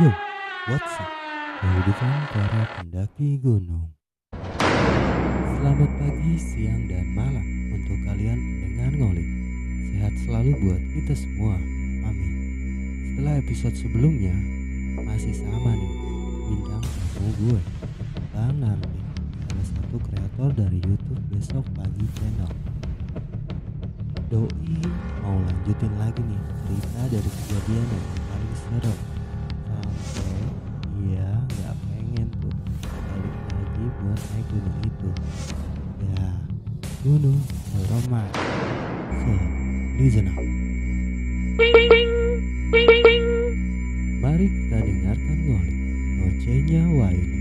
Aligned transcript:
Yo, 0.00 0.08
what's 0.64 0.96
up? 0.96 1.12
Kehidupan 1.60 2.32
para 2.32 2.64
pendaki 2.72 3.36
gunung. 3.36 3.92
Selamat 5.60 5.92
pagi, 6.00 6.40
siang, 6.40 6.88
dan 6.88 7.04
malam 7.12 7.44
untuk 7.68 8.00
kalian 8.08 8.40
pendengar 8.40 8.96
ngolik. 8.96 9.28
Sehat 9.92 10.14
selalu 10.24 10.56
buat 10.64 10.80
kita 10.96 11.12
semua. 11.12 11.52
Amin. 12.08 12.32
Setelah 13.12 13.44
episode 13.44 13.76
sebelumnya, 13.76 14.32
masih 15.04 15.36
sama 15.36 15.76
nih 15.76 15.92
bintang 16.48 16.84
tamu 17.12 17.30
gue, 17.44 17.60
Bang 18.32 18.56
Nardi, 18.56 19.00
salah 19.52 19.66
satu 19.68 20.00
kreator 20.00 20.48
dari 20.56 20.80
YouTube 20.80 21.20
Besok 21.28 21.68
Pagi 21.76 22.08
Channel. 22.16 22.52
Doi 24.32 24.80
mau 25.20 25.36
lanjutin 25.44 25.92
lagi 26.00 26.24
nih 26.24 26.40
cerita 26.64 27.00
dari 27.04 27.30
kejadian 27.36 27.84
yang 27.84 28.06
paling 28.32 28.56
serem 28.64 29.09
naik 34.34 34.46
gunung 34.52 34.78
itu. 34.84 35.08
Ya 36.04 36.26
gunung 37.00 37.40
Roma 37.88 38.28
so 39.24 39.32
listen 39.96 40.28
up 40.28 40.44
mari 44.20 44.46
kita 44.52 44.78
dengarkan 44.84 45.38
ngolik 45.48 45.76
ngocehnya 46.20 46.82
Waini 46.92 47.38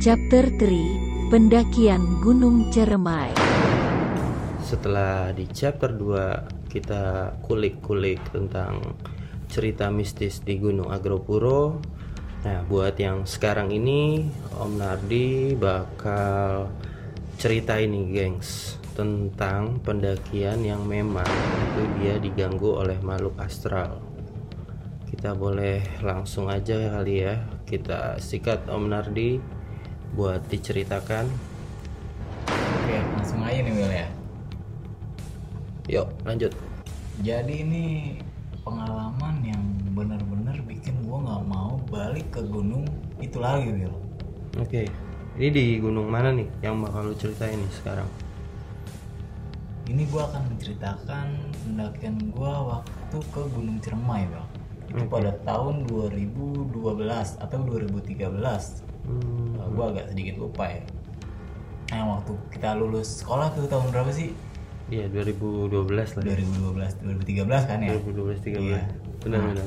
Chapter 0.00 0.48
3 0.48 1.32
Pendakian 1.32 2.20
Gunung 2.20 2.68
Ceremai. 2.68 3.32
Setelah 4.60 5.32
di 5.32 5.48
chapter 5.48 5.92
2 5.96 6.68
kita 6.72 7.36
kulik-kulik 7.44 8.20
tentang 8.28 8.96
cerita 9.48 9.88
mistis 9.88 10.44
di 10.44 10.60
Gunung 10.60 10.92
Agropuro. 10.92 11.80
Nah, 12.44 12.60
buat 12.68 12.92
yang 13.00 13.24
sekarang 13.24 13.72
ini 13.72 14.28
Om 14.52 14.76
Nardi 14.76 15.56
bakal 15.56 16.68
cerita 17.40 17.80
ini, 17.80 18.12
gengs, 18.12 18.76
tentang 18.92 19.80
pendakian 19.80 20.60
yang 20.60 20.84
memang 20.84 21.24
itu 21.24 21.82
dia 21.98 22.20
diganggu 22.20 22.84
oleh 22.84 23.00
makhluk 23.00 23.32
astral. 23.40 23.96
Kita 25.08 25.32
boleh 25.32 25.80
langsung 26.04 26.52
aja 26.52 27.00
kali 27.00 27.24
ya. 27.24 27.40
Kita 27.64 28.20
sikat 28.20 28.68
Om 28.68 28.92
Nardi 28.92 29.40
buat 30.12 30.44
diceritakan. 30.44 31.24
Oke, 32.52 32.96
langsung 33.18 33.40
aja 33.40 33.56
nih 33.56 33.72
Will 33.72 33.88
ya. 33.88 34.08
Yuk, 35.88 36.08
lanjut. 36.28 36.52
Jadi 37.24 37.64
ini 37.64 37.84
pengalaman 38.60 39.40
yang 39.40 39.64
balik 42.14 42.30
ke 42.30 42.46
gunung 42.46 42.86
itu 43.18 43.42
lagi 43.42 43.74
Will. 43.74 43.90
Oke, 44.62 44.86
ini 45.34 45.48
di 45.50 45.82
gunung 45.82 46.06
mana 46.06 46.30
nih 46.30 46.46
yang 46.62 46.78
bakal 46.78 47.10
lu 47.10 47.14
ceritain 47.18 47.58
nih 47.58 47.72
sekarang? 47.74 48.06
Ini 49.90 50.06
gua 50.14 50.30
akan 50.30 50.54
menceritakan 50.54 51.26
pendakian 51.66 52.30
gua 52.30 52.78
waktu 52.78 53.18
ke 53.18 53.42
Gunung 53.50 53.82
Ciremai 53.82 54.30
Will. 54.30 54.46
Itu 54.94 55.02
Oke. 55.02 55.10
pada 55.10 55.34
tahun 55.42 55.90
2012 55.90 56.70
atau 57.42 57.58
2013. 57.66 58.86
Hmm, 59.10 59.58
Uh, 59.58 59.68
gua 59.74 59.90
agak 59.90 60.14
sedikit 60.14 60.38
lupa 60.38 60.70
ya. 60.70 60.86
Nah, 61.90 62.14
waktu 62.14 62.30
kita 62.54 62.78
lulus 62.78 63.26
sekolah 63.26 63.50
tuh 63.58 63.66
tahun 63.66 63.90
berapa 63.90 64.14
sih? 64.14 64.30
iya 64.86 65.10
2012 65.10 66.14
lah. 66.14 66.22
ya. 66.22 66.38
2012, 66.38 67.42
2013 67.42 67.66
kan 67.66 67.78
ya? 67.82 67.90
2012 67.98 68.38
13. 68.38 68.62
Iya. 68.62 68.82
Benar 69.26 69.38
Nah, 69.42 69.50
benar. 69.50 69.66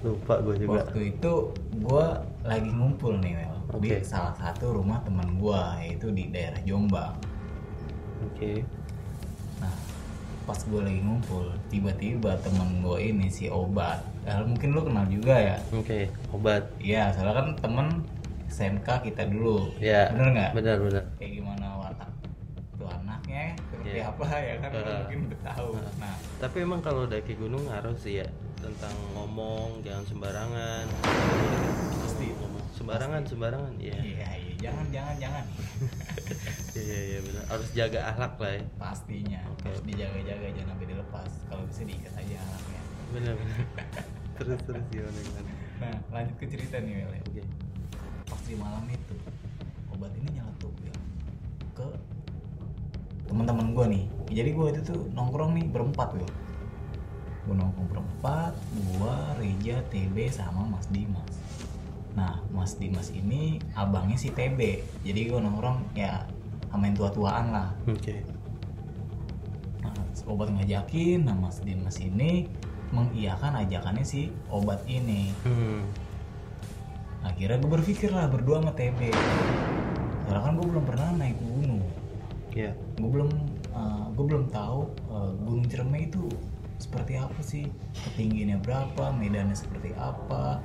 Lupa 0.00 0.40
gue 0.40 0.54
juga. 0.58 0.80
Waktu 0.80 1.00
itu 1.12 1.32
gue 1.76 2.06
lagi 2.42 2.70
ngumpul 2.70 3.20
nih 3.20 3.36
Wel 3.36 3.56
di 3.78 3.90
Oke. 3.92 4.02
salah 4.02 4.34
satu 4.34 4.74
rumah 4.74 4.98
teman 5.04 5.36
gue 5.36 5.60
yaitu 5.84 6.08
di 6.10 6.26
daerah 6.28 6.58
Jombang. 6.64 7.14
Oke. 8.24 8.64
Nah 9.60 9.70
pas 10.42 10.56
gue 10.58 10.80
lagi 10.80 11.00
ngumpul 11.00 11.52
tiba-tiba 11.68 12.34
temen 12.40 12.80
gue 12.80 12.96
ini 12.98 13.28
si 13.28 13.46
Obat. 13.46 14.00
Eh, 14.24 14.36
mungkin 14.42 14.72
lu 14.72 14.82
kenal 14.82 15.06
juga 15.06 15.32
ya? 15.32 15.56
Oke, 15.72 16.08
obat. 16.28 16.68
Iya 16.76 17.08
soalnya 17.12 17.34
kan 17.36 17.48
temen 17.56 17.86
SMK 18.48 18.88
kita 19.02 19.24
dulu. 19.24 19.72
Ya. 19.78 20.10
Bener 20.12 20.28
nggak? 20.34 20.50
Benar 20.52 20.76
benar. 20.80 21.04
Kayak 21.16 21.32
gimana 21.38 21.66
watak 21.78 22.10
tuh 22.74 22.88
anaknya 22.88 23.52
seperti 23.54 23.88
Iya. 23.94 24.02
apa 24.08 24.24
ya 24.34 24.54
kan 24.58 24.70
lu 24.72 24.80
Eh. 24.80 24.96
mungkin 24.98 25.18
udah 25.28 25.40
tahu. 25.46 25.68
Nah 26.00 26.14
Tapi 26.40 26.56
emang 26.58 26.80
kalau 26.80 27.04
daki 27.04 27.32
gunung 27.36 27.64
harus 27.68 27.96
sih 28.00 28.18
ya 28.18 28.26
tentang 28.60 28.96
ngomong 29.16 29.80
jangan 29.80 30.04
sembarangan. 30.04 30.84
Pasti. 32.00 32.26
ngomong 32.36 32.64
sembarangan 32.76 33.22
sembarangan. 33.24 33.72
Iya. 33.80 33.98
iya 34.00 34.28
iya 34.36 34.54
jangan 34.60 34.86
jangan 34.92 35.14
jangan 35.16 35.44
Iya 36.80 36.98
iya 37.12 37.18
benar. 37.24 37.44
Harus 37.48 37.68
jaga 37.72 38.00
akhlak 38.12 38.34
lah 38.36 38.52
ya. 38.56 38.62
pastinya 38.76 39.40
Oke. 39.52 39.64
harus 39.68 39.82
dijaga-jaga 39.88 40.46
jangan 40.52 40.70
sampai 40.76 40.86
dilepas. 40.86 41.30
Kalau 41.48 41.62
bisa 41.66 41.82
diikat 41.88 42.12
aja 42.14 42.36
anaknya. 42.40 42.80
Benar 43.10 43.34
benar. 43.36 43.58
terus 44.38 44.60
terus 44.64 44.84
gimana 44.92 45.18
gimana. 45.18 45.50
Nah, 45.80 45.94
lanjut 46.12 46.36
ke 46.36 46.46
cerita 46.48 46.76
nih, 46.80 46.92
Wel. 47.04 47.12
ya. 47.16 47.22
Oke. 47.24 47.42
Pas 48.28 48.40
di 48.44 48.54
malam 48.56 48.84
itu, 48.88 49.16
obat 49.90 50.12
ini 50.16 50.28
nyeletuk 50.38 50.74
ya 50.84 50.94
ke 51.74 51.86
teman-teman 53.26 53.66
gue 53.72 53.86
nih. 53.96 54.04
Jadi 54.30 54.50
gue 54.54 54.66
itu 54.76 54.80
tuh 54.84 55.00
nongkrong 55.16 55.56
nih 55.56 55.66
berempat, 55.72 56.16
Wel. 56.16 56.28
Gue 57.50 57.58
nongkrong 57.58 57.90
berempat, 57.90 58.54
gue, 58.78 59.14
Reja, 59.42 59.82
TB, 59.90 60.30
sama 60.30 60.70
Mas 60.70 60.86
Dimas. 60.86 61.34
Nah, 62.14 62.38
Mas 62.54 62.78
Dimas 62.78 63.10
ini 63.10 63.58
abangnya 63.74 64.14
si 64.14 64.30
TB. 64.30 64.86
Jadi 65.02 65.20
gue 65.26 65.34
nongkrong 65.34 65.98
ya 65.98 66.30
sama 66.70 66.86
yang 66.86 66.94
tua-tuaan 66.94 67.50
lah. 67.50 67.74
Oke. 67.90 68.22
Nah, 69.82 69.90
obat 70.30 70.54
ngajakin, 70.54 71.26
nah 71.26 71.34
Mas 71.34 71.58
Dimas 71.58 71.98
ini 71.98 72.46
mengiyakan 72.94 73.66
ajakannya 73.66 74.06
si 74.06 74.30
obat 74.46 74.86
ini. 74.86 75.34
Hmm. 75.42 75.82
akhirnya 77.20 77.60
gue 77.60 77.70
berpikir 77.76 78.08
lah 78.16 78.32
berdua 78.32 78.64
sama 78.64 78.72
TB 78.72 79.12
karena 80.24 80.40
kan 80.40 80.56
gue 80.56 80.66
belum 80.72 80.84
pernah 80.88 81.08
naik 81.20 81.36
gunung 81.36 81.84
Iya. 82.48 82.72
gue 82.96 83.10
belum 83.12 83.28
gue 84.16 84.24
belum 84.24 84.48
tahu 84.48 84.80
eh, 84.88 85.32
gunung 85.44 85.68
Ciremai 85.68 86.08
itu 86.08 86.32
seperti 86.80 87.12
apa 87.20 87.40
sih? 87.44 87.68
Ketinggiannya 87.94 88.58
berapa? 88.64 89.12
Medannya 89.12 89.54
seperti 89.54 89.92
apa? 89.94 90.58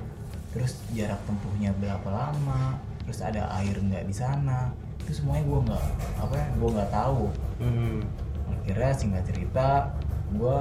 Terus 0.50 0.80
jarak 0.96 1.20
tempuhnya 1.28 1.76
berapa 1.76 2.08
lama? 2.08 2.80
Terus 3.04 3.20
ada 3.20 3.52
air 3.60 3.76
nggak 3.76 4.08
di 4.08 4.14
sana? 4.16 4.72
Itu 5.04 5.22
semuanya 5.22 5.44
gue 5.46 5.60
nggak 5.70 5.84
apa 6.18 6.34
ya 6.34 6.46
gue 6.56 6.70
nggak 6.72 6.90
tahu. 6.90 7.22
Hmm. 7.60 8.00
akhirnya 8.46 8.92
singkat 8.94 9.24
cerita 9.26 9.94
gue 10.34 10.58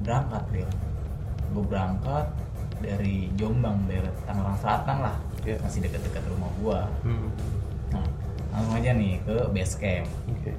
berangkat 0.00 0.40
Bill 0.52 0.70
gue 1.52 1.64
berangkat 1.64 2.26
dari 2.80 3.28
Jombang 3.36 3.84
dari 3.88 4.04
Tangerang 4.24 4.56
Selatan 4.56 4.96
lah. 5.04 5.16
Iya. 5.44 5.60
masih 5.60 5.84
dekat-dekat 5.84 6.24
rumah 6.28 6.48
gue 6.56 6.80
Hmm. 7.04 7.28
nah 7.92 8.04
langsung 8.52 8.74
aja 8.80 8.90
nih 8.96 9.20
ke 9.20 9.36
base 9.52 9.74
camp. 9.76 10.08
Oke. 10.32 10.52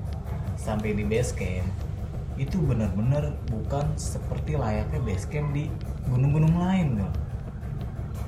sampai 0.58 0.94
di 0.94 1.02
base 1.02 1.34
camp 1.34 1.66
itu 2.38 2.58
benar-benar 2.62 3.34
bukan 3.50 3.86
seperti 3.98 4.54
layaknya 4.56 5.02
base 5.02 5.26
camp 5.26 5.52
di 5.52 5.68
gunung-gunung 6.06 6.54
lain 6.58 7.02
Bill 7.02 7.12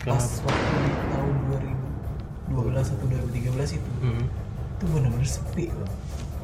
pas 0.01 0.25
waktu 0.41 0.75
di 0.81 0.91
tahun 1.13 1.35
2012 2.49 2.93
atau 2.97 3.05
2013 3.05 3.77
itu 3.77 3.91
Hmm. 4.01 4.25
itu 4.79 4.85
benar-benar 4.89 5.29
sepi 5.29 5.65
loh 5.69 5.91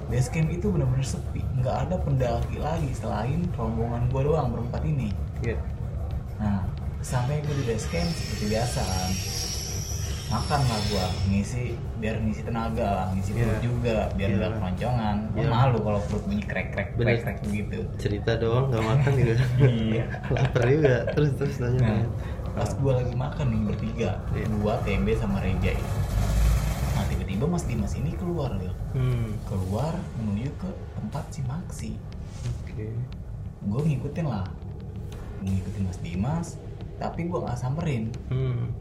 base 0.06 0.30
camp 0.30 0.54
itu 0.54 0.70
benar-benar 0.70 1.02
sepi. 1.02 1.42
Nggak 1.58 1.90
ada 1.90 1.96
pendaki 1.98 2.62
lagi 2.62 2.94
selain 2.94 3.42
rombongan 3.58 4.06
gue 4.14 4.22
doang 4.22 4.54
berempat 4.54 4.86
ini. 4.86 5.10
Iya. 5.42 5.58
nah 6.38 6.62
sampai 7.02 7.42
gue 7.42 7.56
di 7.58 7.66
base 7.66 7.90
camp 7.90 8.06
seperti 8.12 8.54
biasa 8.54 8.82
kan 8.86 9.12
makan 10.36 10.62
lah 10.62 10.80
gue 10.84 11.06
ngisi 11.28 11.64
biar 11.96 12.16
ngisi 12.20 12.42
tenaga 12.42 12.84
lah 12.86 13.08
ngisi 13.12 13.32
perut 13.34 13.60
juga 13.60 13.98
biar 14.14 14.28
Iya. 14.28 14.38
nggak 14.38 14.52
keroncongan 14.54 15.16
gue 15.32 15.40
Iya. 15.40 15.50
malu 15.50 15.78
kalau 15.80 16.00
perut 16.04 16.24
bunyi 16.26 16.44
krek 16.44 16.68
krek 16.70 16.90
krek 16.94 17.20
krek 17.22 17.38
begitu 17.42 17.80
Cerita 17.96 18.32
doang 18.36 18.68
nggak 18.68 18.84
makan 18.84 19.12
juga. 19.14 19.34
iya 19.64 20.04
Lapar 20.28 20.64
juga. 20.66 20.96
Terus 21.10 21.32
terus 21.36 21.56
tanya. 21.58 21.80
nah 21.80 22.04
pas 22.52 22.72
gue 22.72 22.92
lagi 22.94 23.14
makan 23.14 23.46
nih 23.46 23.62
bertiga 23.66 24.10
Iya. 24.30 24.46
dua 24.50 24.74
TB 24.82 25.06
sama 25.16 25.38
Reja 25.40 25.72
ini 25.72 25.92
nah 26.92 27.04
tiba-tiba 27.06 27.46
Mas 27.46 27.64
Dimas 27.64 27.94
ini 27.94 28.12
keluar 28.14 28.52
ya 28.58 28.72
Hmm. 28.92 29.36
keluar 29.44 29.92
menuju 30.18 30.52
ke 30.54 30.70
tempat 30.94 31.24
si 31.30 31.42
Maxi 31.44 31.92
Oke. 32.64 32.92
gue 33.62 33.82
ngikutin 33.86 34.26
lah 34.26 34.48
ngikutin 35.42 35.84
Mas 35.84 36.00
Dimas 36.00 36.48
tapi 36.96 37.24
gue 37.26 37.36
nggak 37.38 37.56
samperin 37.56 38.08
Hmm. 38.28 38.72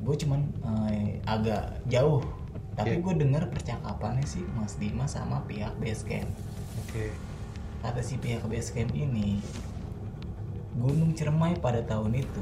Gue 0.00 0.14
cuman 0.16 0.40
eh, 0.88 1.20
agak 1.24 1.80
jauh. 1.86 2.24
Tapi 2.70 2.96
gue 2.96 3.14
dengar 3.14 3.44
percakapannya 3.46 4.24
sih 4.24 4.40
Mas 4.50 4.74
Dimas 4.74 5.12
sama 5.12 5.44
pihak 5.44 5.76
base 5.76 6.00
camp 6.02 6.30
Oke. 6.80 7.12
kata 7.80 8.00
si 8.00 8.16
pihak 8.16 8.40
base 8.44 8.72
camp 8.72 8.88
ini 8.90 9.36
Gunung 10.72 11.12
Ciremai 11.12 11.60
pada 11.60 11.82
tahun 11.82 12.16
itu 12.16 12.40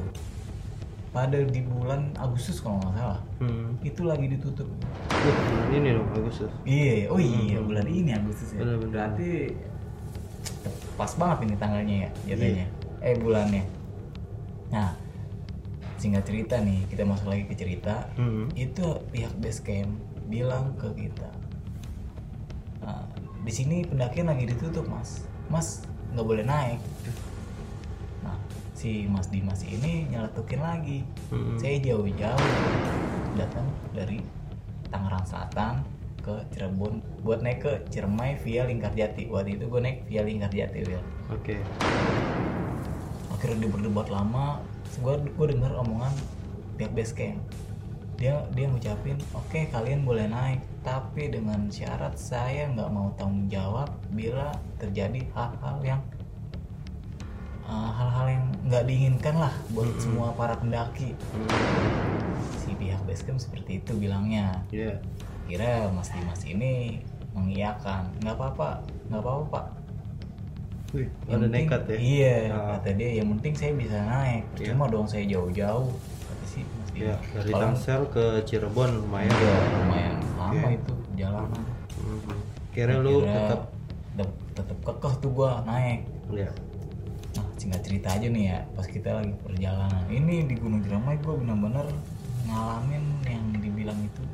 pada 1.10 1.40
di 1.40 1.64
bulan 1.64 2.14
Agustus 2.14 2.60
kalau 2.60 2.78
nggak 2.78 2.94
salah 2.94 3.20
Hmm. 3.40 3.74
itu 3.80 4.02
lagi 4.02 4.28
ditutup. 4.28 4.68
Bulan 5.08 5.70
ini 5.72 5.88
dong 5.92 6.06
Agustus. 6.12 6.52
iya 6.62 7.06
oh 7.06 7.18
iya 7.18 7.58
bulan 7.58 7.86
ini 7.88 8.10
Agustus 8.12 8.54
ya. 8.54 8.62
Bener-bener. 8.62 8.92
berarti 8.94 9.30
pas 10.94 11.12
banget 11.14 11.38
ini 11.50 11.54
tanggalnya 11.56 11.96
ya 11.98 12.10
jatuhnya. 12.28 12.66
Eh 13.00 13.14
bulannya. 13.16 13.64
Nah 14.70 14.90
singkat 15.98 16.24
cerita 16.24 16.56
nih 16.56 16.86
kita 16.86 17.02
masuk 17.02 17.28
lagi 17.28 17.44
ke 17.44 17.54
cerita 17.54 18.06
Hmm. 18.14 18.46
itu 18.54 18.82
pihak 19.10 19.34
base 19.36 19.60
camp 19.60 19.90
bilang 20.26 20.72
ke 20.74 20.86
kita 20.96 21.28
"Nah, 22.78 23.02
di 23.40 23.50
sini 23.50 23.82
pendakian 23.82 24.26
lagi 24.26 24.46
ditutup 24.46 24.86
mas 24.86 25.26
mas 25.48 25.82
nggak 26.08 26.22
boleh 26.22 26.42
naik 26.42 26.78
nah 28.20 28.36
si 28.72 29.04
mas 29.04 29.26
Dimas 29.26 29.60
ini 29.60 30.06
nyeletukin 30.06 30.60
lagi 30.60 31.02
Hmm. 31.28 31.56
saya 31.56 31.76
jauh-jauh 31.78 32.50
datang 33.34 33.66
dari 33.90 34.22
Tangerang 34.88 35.22
Selatan 35.22 35.74
ke 36.18 36.34
Cirebon 36.50 37.00
buat 37.20 37.40
naik 37.40 37.58
ke 37.58 37.72
Ciremai 37.88 38.36
via 38.38 38.64
Lingkarjati 38.64 39.28
waktu 39.28 39.56
itu 39.56 39.64
gue 39.64 39.80
naik 39.80 40.04
via 40.04 40.22
Lingkarjati 40.22 40.80
Will 40.84 41.04
Oke. 41.28 41.56
akhirnya 43.30 43.56
dia 43.60 43.70
berdebat 43.70 44.08
lama 44.08 44.60
gue 44.98 45.14
gue 45.30 45.46
dengar 45.54 45.72
omongan 45.78 46.12
pihak 46.76 46.92
base 46.94 47.14
camp 47.14 47.38
dia 48.18 48.42
dia 48.50 48.66
ngucapin 48.66 49.14
oke 49.30 49.60
kalian 49.70 50.02
boleh 50.02 50.26
naik 50.26 50.58
tapi 50.82 51.30
dengan 51.30 51.70
syarat 51.70 52.18
saya 52.18 52.66
nggak 52.66 52.90
mau 52.90 53.14
tanggung 53.14 53.46
jawab 53.46 53.86
bila 54.10 54.50
terjadi 54.82 55.22
hal-hal 55.38 55.78
yang 55.86 56.02
uh, 57.62 57.90
hal-hal 57.94 58.26
yang 58.26 58.44
nggak 58.66 58.84
diinginkan 58.90 59.34
lah 59.38 59.54
buat 59.70 59.86
semua 60.02 60.34
para 60.34 60.58
pendaki 60.58 61.14
Hmm. 61.30 61.46
si 62.58 62.74
pihak 62.74 62.98
base 63.06 63.22
camp 63.22 63.38
seperti 63.38 63.78
itu 63.78 63.94
bilangnya 63.94 64.66
Iya. 64.74 64.98
kira 65.46 65.86
Mas 65.94 66.10
Dimas 66.10 66.42
ini 66.42 66.98
mengiyakan 67.32 68.10
nggak 68.18 68.34
apa-apa 68.34 68.82
nggak 69.08 69.22
apa-apa 69.22 69.44
pak 69.46 69.66
Wih, 70.88 71.04
Yang 71.28 71.40
penting- 71.44 71.52
nekat 71.68 71.82
ya. 71.84 71.96
Iya, 72.00 72.36
Ah. 72.48 72.64
kata 72.74 72.90
dia 72.96 73.10
yang 73.20 73.28
penting 73.36 73.52
saya 73.52 73.72
bisa 73.76 73.98
naik. 74.00 74.44
Iya. 74.56 74.72
Cuma 74.72 74.84
dong 74.88 75.04
saya 75.04 75.24
jauh-jauh. 75.28 75.92
Kata 76.24 76.44
sih 76.48 76.64
Mas 76.64 76.88
Ya, 76.96 77.14
dari 77.30 77.52
Kalau- 77.52 77.62
Tangsel 77.62 78.02
ke 78.08 78.24
Cirebon 78.42 78.90
lumayan. 78.98 79.28
Iya, 79.30 79.56
lumayan 79.76 80.14
lama 80.34 80.52
Oke. 80.64 80.74
itu 80.74 80.92
jalanan. 81.14 81.62
Hmm. 81.92 82.40
Kira 82.72 82.94
lu 82.96 83.20
tetap 83.20 83.60
tetap 84.08 84.30
tetap 84.54 84.78
kekeh 84.82 85.14
tuh 85.20 85.30
gua 85.30 85.60
naik. 85.62 86.02
ya. 86.28 86.50
Nah, 87.36 87.46
singkat 87.56 87.80
cerita 87.80 88.08
aja 88.12 88.26
nih 88.26 88.44
ya, 88.46 88.58
pas 88.72 88.84
kita 88.84 89.12
lagi 89.14 89.32
perjalanan. 89.38 90.04
Ini 90.08 90.44
di 90.44 90.54
Gunung 90.56 90.80
Jeramai 90.80 91.16
gua 91.18 91.36
benar-benar 91.36 91.88
ngalamin 92.44 93.04
yang 93.24 93.44
dibilang 93.54 93.96
itu 93.98 94.24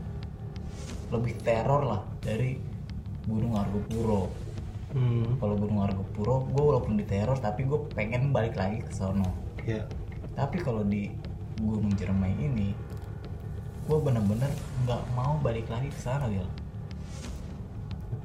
lebih 1.10 1.34
teror 1.42 1.82
lah 1.84 2.02
dari 2.18 2.58
Gunung 3.24 3.54
Argopuro. 3.54 4.30
Hmm. 4.94 5.36
Kalau 5.42 5.58
Gunung 5.58 5.82
Argopuro, 5.82 6.46
gue 6.46 6.62
walaupun 6.62 6.94
diteror 6.94 7.34
tapi 7.42 7.66
gue 7.66 7.82
pengen 7.98 8.30
balik 8.30 8.54
lagi 8.54 8.78
ke 8.78 8.94
sono. 8.94 9.26
Ya. 9.66 9.82
Tapi 10.38 10.62
kalau 10.62 10.86
di 10.86 11.10
Gunung 11.58 11.90
Jeremai 11.98 12.30
ini, 12.38 12.70
gue 13.90 13.98
bener-bener 13.98 14.50
nggak 14.86 15.02
mau 15.18 15.34
balik 15.42 15.66
lagi 15.66 15.90
ke 15.90 15.98
sana 15.98 16.30
Wil. 16.30 16.46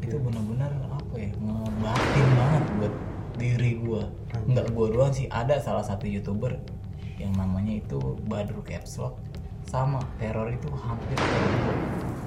Itu 0.05 0.21
bener-bener 0.21 0.69
apa 0.93 1.15
ya 1.17 1.33
ngebatin 1.41 2.27
banget 2.37 2.63
buat 2.77 2.93
diri 3.41 3.71
gue. 3.81 4.01
Nggak 4.45 4.67
gue 4.69 4.87
doang 4.93 5.13
sih, 5.13 5.25
ada 5.33 5.57
salah 5.57 5.81
satu 5.81 6.05
youtuber 6.05 6.53
yang 7.17 7.33
namanya 7.35 7.81
itu 7.81 7.97
Badru 8.29 8.63
Capslock 8.63 9.19
sama 9.67 10.01
teror 10.17 10.49
itu 10.49 10.71
hampir 10.81 11.19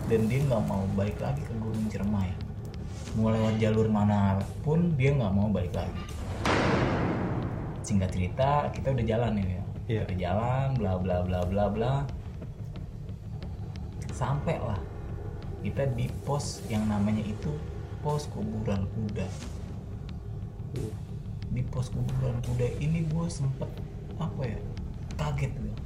dan 0.07 0.21
dia 0.29 0.41
nggak 0.47 0.63
mau 0.69 0.85
balik 0.95 1.19
lagi 1.19 1.43
ke 1.43 1.55
Gunung 1.59 1.89
Jeremai 1.89 2.31
mau 3.19 3.29
lewat 3.29 3.61
jalur 3.61 3.89
mana 3.93 4.41
pun 4.65 4.97
dia 4.97 5.13
nggak 5.13 5.33
mau 5.33 5.49
balik 5.53 5.75
lagi. 5.77 6.05
Singkat 7.85 8.11
cerita 8.15 8.51
kita 8.73 8.95
udah 8.95 9.05
jalan 9.05 9.33
nih 9.37 9.47
ya 9.47 9.63
Iya. 9.83 10.01
udah 10.07 10.17
jalan 10.17 10.67
bla 10.79 10.93
bla 10.97 11.17
bla 11.27 11.41
bla 11.45 11.65
bla. 11.69 11.95
Sampai 14.13 14.57
lah 14.63 14.79
kita 15.61 15.87
di 15.93 16.09
pos 16.25 16.63
yang 16.73 16.87
namanya 16.89 17.23
itu 17.27 17.53
pos 18.01 18.31
kuburan 18.33 18.89
kuda. 18.95 19.29
Di 21.53 21.63
pos 21.69 21.93
kuburan 21.93 22.41
kuda 22.47 22.67
ini 22.81 23.05
gue 23.07 23.27
sempet 23.29 23.69
apa 24.17 24.43
ya 24.47 24.59
kaget 25.19 25.53
gue 25.59 25.77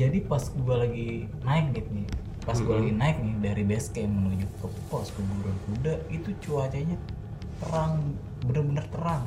jadi 0.00 0.18
pas 0.24 0.40
gue 0.40 0.76
lagi 0.76 1.08
naik 1.44 1.76
gitu 1.76 1.90
nih 1.92 2.08
pas 2.50 2.58
gue 2.58 2.74
lagi 2.74 2.92
naik 2.92 3.16
nih 3.16 3.34
dari 3.38 3.62
base 3.62 3.88
camp 3.90 4.10
menuju 4.10 4.46
ke 4.58 4.66
pos 4.86 5.08
kuburan 5.14 5.56
kuda 5.64 5.94
itu 6.10 6.30
cuacanya 6.40 6.98
terang 7.58 8.18
bener-bener 8.42 8.82
terang 8.90 9.24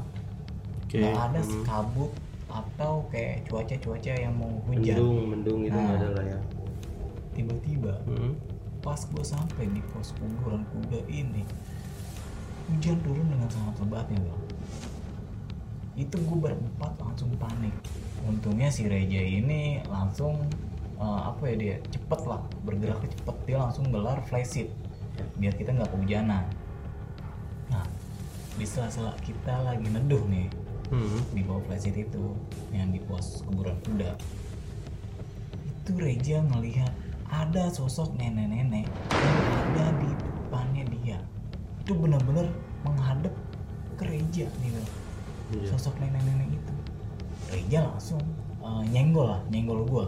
Oke. 0.84 1.00
nggak 1.00 1.16
ada 1.16 1.40
Hmm. 1.40 1.50
sekabut 1.50 2.12
atau 2.46 2.94
kayak 3.10 3.48
cuaca-cuaca 3.48 4.14
yang 4.14 4.36
mau 4.36 4.52
hujan 4.68 4.94
Mendung, 4.94 5.20
mendung 5.32 5.60
itu 5.64 5.74
Nah. 5.74 5.96
ada 5.96 6.08
lah 6.12 6.26
ya. 6.28 6.40
tiba-tiba 7.32 7.94
Hmm. 8.06 8.36
pas 8.78 9.00
gue 9.00 9.24
sampai 9.24 9.72
di 9.72 9.82
pos 9.90 10.12
kuburan 10.14 10.68
kuda 10.68 11.00
ini 11.08 11.48
hujan 12.68 13.00
turun 13.02 13.26
dengan 13.26 13.48
sangat 13.48 13.76
lebatnya 13.80 14.20
bang 14.20 14.42
itu 15.96 16.18
gue 16.18 16.38
berempat 16.38 16.92
langsung 16.98 17.32
panik 17.38 17.72
untungnya 18.22 18.68
si 18.68 18.84
Reja 18.84 19.18
ini 19.18 19.80
langsung 19.86 20.44
eh, 20.98 21.22
apa 21.30 21.44
ya 21.50 21.56
dia 21.56 21.76
cepet 21.90 22.22
lah 22.26 22.42
bergerak 22.64 23.02
cepet 23.06 23.36
dia 23.46 23.58
langsung 23.60 23.90
gelar 23.90 24.20
flysheet 24.28 24.70
biar 25.38 25.54
kita 25.54 25.74
nggak 25.74 25.90
kehujanan 25.94 26.46
nah 27.70 27.86
di 28.54 28.66
sela-sela 28.66 29.14
kita 29.22 29.62
lagi 29.66 29.88
neduh 29.90 30.24
nih 30.30 30.50
Hmm. 30.94 31.26
di 31.34 31.42
bawah 31.42 31.64
flysheet 31.66 32.06
itu 32.06 32.38
yang 32.70 32.94
di 32.94 33.02
pos 33.02 33.42
kuburan 33.50 33.74
kuda 33.82 34.14
itu 35.66 35.92
Reja 35.98 36.38
ngelihat 36.46 36.94
ada 37.34 37.66
sosok 37.74 38.14
nenek-nenek 38.14 38.86
yang 39.10 39.40
ada 39.58 39.86
di 39.98 40.10
depannya 40.14 40.84
dia 40.94 41.18
itu 41.82 41.98
benar-benar 41.98 42.46
menghadap 42.86 43.34
ke 43.98 44.06
Reja 44.06 44.46
nih 44.62 44.70
Bel. 44.70 44.86
Iya. 45.58 45.74
sosok 45.74 45.98
nenek-nenek 45.98 46.62
itu 46.62 46.74
Reja 47.50 47.90
langsung 47.90 48.22
eh, 48.62 48.84
nyenggol 48.94 49.34
lah 49.34 49.42
nyenggol 49.50 49.82
gua 49.90 50.06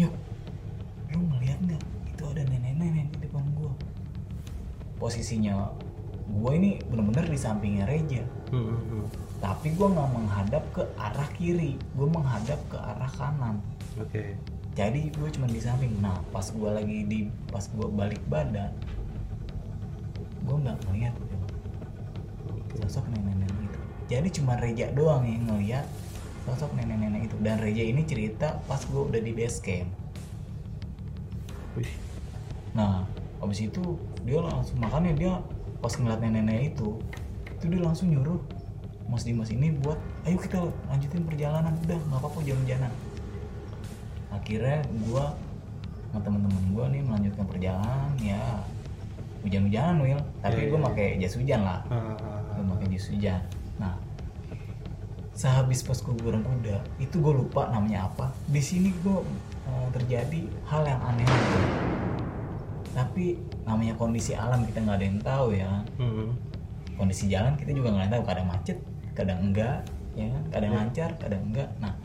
yuk 0.00 0.14
lu 1.12 1.20
ngeliat 1.28 1.58
nggak? 1.60 1.82
Itu 2.08 2.22
ada 2.28 2.42
nenek-nenek 2.48 3.12
di 3.12 3.18
depan 3.28 3.44
gua. 3.56 3.72
Posisinya 4.96 5.68
gua 6.32 6.50
ini 6.56 6.80
benar-benar 6.88 7.28
di 7.28 7.38
sampingnya 7.38 7.84
Reja. 7.84 8.24
Hmm, 8.52 9.08
tapi 9.42 9.74
gue 9.74 9.88
nggak 9.90 10.10
menghadap 10.14 10.62
ke 10.70 10.86
arah 10.94 11.28
kiri 11.34 11.74
gue 11.74 12.06
menghadap 12.06 12.60
ke 12.70 12.78
arah 12.78 13.10
kanan. 13.10 13.58
Oke. 13.98 14.38
jadi 14.72 15.12
gue 15.12 15.28
cuma 15.34 15.50
di 15.50 15.60
samping. 15.60 15.92
Nah 16.00 16.16
pas 16.32 16.46
gue 16.46 16.70
lagi 16.70 17.04
di 17.04 17.28
pas 17.50 17.66
gue 17.66 17.88
balik 17.92 18.22
badan 18.30 18.70
gue 20.46 20.56
nggak 20.62 20.78
ngeliat. 20.86 21.14
Sosok 22.80 23.04
nenek-nenek 23.12 23.68
itu. 23.68 23.80
Jadi 24.08 24.28
cuma 24.40 24.54
Reja 24.56 24.88
doang 24.94 25.26
yang 25.26 25.44
ngeliat 25.50 25.86
sosok 26.42 26.74
nenek-nenek 26.74 27.30
itu 27.30 27.36
dan 27.40 27.62
Reja 27.62 27.84
ini 27.86 28.02
cerita 28.02 28.58
pas 28.66 28.82
gue 28.82 28.98
udah 28.98 29.20
di 29.22 29.32
base 29.34 29.58
camp 29.62 29.90
Wih. 31.72 31.88
Nah, 32.76 33.04
habis 33.40 33.64
itu 33.64 33.96
dia 34.28 34.40
langsung 34.40 34.76
makanya 34.76 35.12
dia 35.16 35.32
pas 35.80 35.92
ngeliat 35.96 36.20
nenek-nenek 36.20 36.76
itu, 36.76 37.00
itu 37.48 37.64
dia 37.68 37.80
langsung 37.80 38.12
nyuruh 38.12 38.40
Mas 39.08 39.28
Dimas 39.28 39.50
ini 39.52 39.72
buat, 39.82 39.98
ayo 40.24 40.40
kita 40.40 40.62
lanjutin 40.88 41.24
perjalanan, 41.26 41.74
udah 41.84 41.98
nggak 42.00 42.20
apa-apa 42.22 42.38
jalan-jalan. 42.44 42.92
Akhirnya 44.32 44.80
gua 45.04 45.36
sama 46.08 46.20
teman-teman 46.24 46.64
gua 46.72 46.84
nih 46.88 47.02
melanjutkan 47.04 47.44
perjalanan, 47.44 48.08
ya 48.16 48.40
hujan-hujanan 49.42 49.96
Will, 50.00 50.22
tapi 50.40 50.60
Iya, 50.64 50.70
gua 50.70 50.78
iya, 50.78 50.86
pakai 50.88 51.08
jas 51.18 51.34
hujan 51.36 51.60
lah, 51.66 51.80
Ah, 51.90 52.14
ah, 52.14 52.16
ah. 52.20 52.40
gua 52.56 52.64
pakai 52.78 52.86
jas 52.94 53.06
hujan. 53.10 53.40
Nah, 53.76 53.96
sehabis 55.32 55.80
pas 55.80 55.96
kuburan 56.04 56.44
kuda, 56.44 56.84
itu 57.00 57.16
gue 57.16 57.32
lupa 57.32 57.72
namanya 57.72 58.08
apa. 58.12 58.32
Di 58.52 58.60
sini 58.60 58.92
gue 59.00 59.18
terjadi 59.96 60.44
hal 60.68 60.82
yang 60.84 61.00
aneh. 61.00 61.28
Tapi 62.92 63.40
namanya 63.64 63.96
kondisi 63.96 64.36
alam 64.36 64.68
kita 64.68 64.84
nggak 64.84 64.96
ada 65.00 65.06
yang 65.08 65.20
tahu 65.24 65.46
ya. 65.56 65.72
Hmm. 65.96 66.36
Kondisi 67.00 67.24
jalan 67.32 67.56
kita 67.56 67.72
juga 67.72 67.88
nggak 67.96 68.12
tahu. 68.12 68.22
Kadang 68.28 68.46
macet, 68.52 68.78
kadang 69.16 69.40
enggak, 69.40 69.80
ya 70.12 70.28
kan? 70.28 70.42
Kadang 70.52 70.70
Iya. 70.76 70.78
lancar, 70.84 71.10
kadang 71.16 71.42
enggak. 71.48 71.68
Nah, 71.80 71.96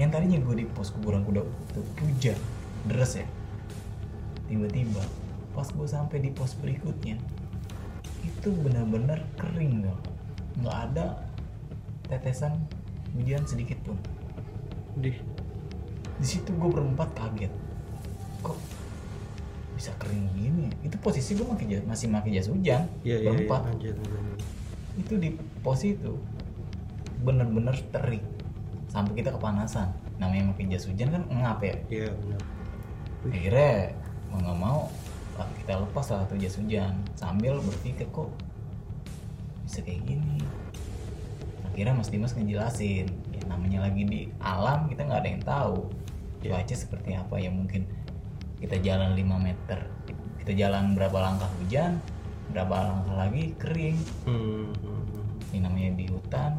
yang 0.00 0.08
tadinya 0.08 0.40
gue 0.40 0.64
di 0.64 0.66
pos 0.72 0.88
kuburan 0.96 1.28
kuda 1.28 1.44
itu 1.44 1.80
hujan, 2.00 2.38
deras 2.88 3.20
ya. 3.20 3.28
Tiba-tiba 4.48 5.04
pas 5.52 5.68
gue 5.68 5.84
sampai 5.84 6.24
di 6.24 6.32
pos 6.32 6.56
berikutnya, 6.56 7.20
itu 8.24 8.48
benar-benar 8.64 9.20
kering 9.36 9.84
loh. 9.84 10.00
Nggak 10.56 10.76
ada 10.88 11.06
tetesan 12.08 12.56
hujan 13.14 13.44
sedikit 13.44 13.78
pun. 13.84 13.96
di? 14.98 15.14
Di 16.18 16.26
situ 16.26 16.50
gue 16.50 16.68
berempat 16.68 17.14
kaget. 17.14 17.52
Kok 18.42 18.58
bisa 19.78 19.94
kering 20.02 20.26
gini? 20.34 20.66
Ya? 20.66 20.90
itu 20.90 20.96
posisi 20.98 21.38
gue 21.38 21.46
jas- 21.46 21.86
masih 21.86 22.10
pakai 22.10 22.30
jas 22.34 22.48
hujan. 22.50 22.90
Iya 23.06 23.16
iya 23.16 23.16
iya 23.22 23.30
berempat. 23.30 23.60
anjir 23.70 23.94
anjir. 23.94 24.20
itu 24.98 25.14
di 25.14 25.28
posisi 25.62 25.94
itu 25.94 26.18
bener-bener 27.22 27.76
terik. 27.94 28.24
Sampai 28.90 29.22
kita 29.22 29.30
kepanasan. 29.36 29.94
Namanya 30.18 30.50
pakai 30.56 30.74
jas 30.74 30.90
hujan 30.90 31.14
kan 31.14 31.22
ngap 31.30 31.60
ya? 31.62 31.74
Iya 31.86 32.10
benar 32.18 32.42
akhirnya 33.26 33.98
mau 34.30 34.38
nggak 34.38 34.58
mau 34.58 34.80
lah, 35.38 35.48
kita 35.62 35.78
lepas 35.78 36.06
lah 36.10 36.26
tuh 36.26 36.38
jas 36.38 36.58
hujan. 36.58 36.94
Sambil 37.14 37.58
berpikir 37.62 38.06
kok 38.10 38.30
bisa 39.66 39.84
kayak 39.84 40.02
gini 40.06 40.40
akhirnya 41.78 41.94
Mas 41.94 42.10
Dimas 42.10 42.34
ngejelasin. 42.34 43.06
Ya 43.30 43.42
namanya 43.46 43.86
lagi 43.86 44.02
di 44.02 44.26
alam 44.42 44.90
kita 44.90 45.06
nggak 45.06 45.20
ada 45.22 45.30
yang 45.30 45.44
tahu. 45.46 45.78
Cuaca 46.42 46.74
seperti 46.74 47.14
apa 47.14 47.38
ya? 47.38 47.54
Mungkin 47.54 47.86
kita 48.58 48.82
jalan 48.82 49.14
5 49.14 49.38
meter 49.38 49.78
kita 50.42 50.64
jalan 50.64 50.98
berapa 50.98 51.14
langkah 51.14 51.46
hujan 51.62 52.02
berapa 52.50 52.72
langkah 52.72 53.14
lagi 53.14 53.54
kering. 53.60 53.94
Hmm, 54.26 54.72
ini 55.52 55.58
namanya 55.62 55.94
di 55.94 56.10
hutan. 56.10 56.58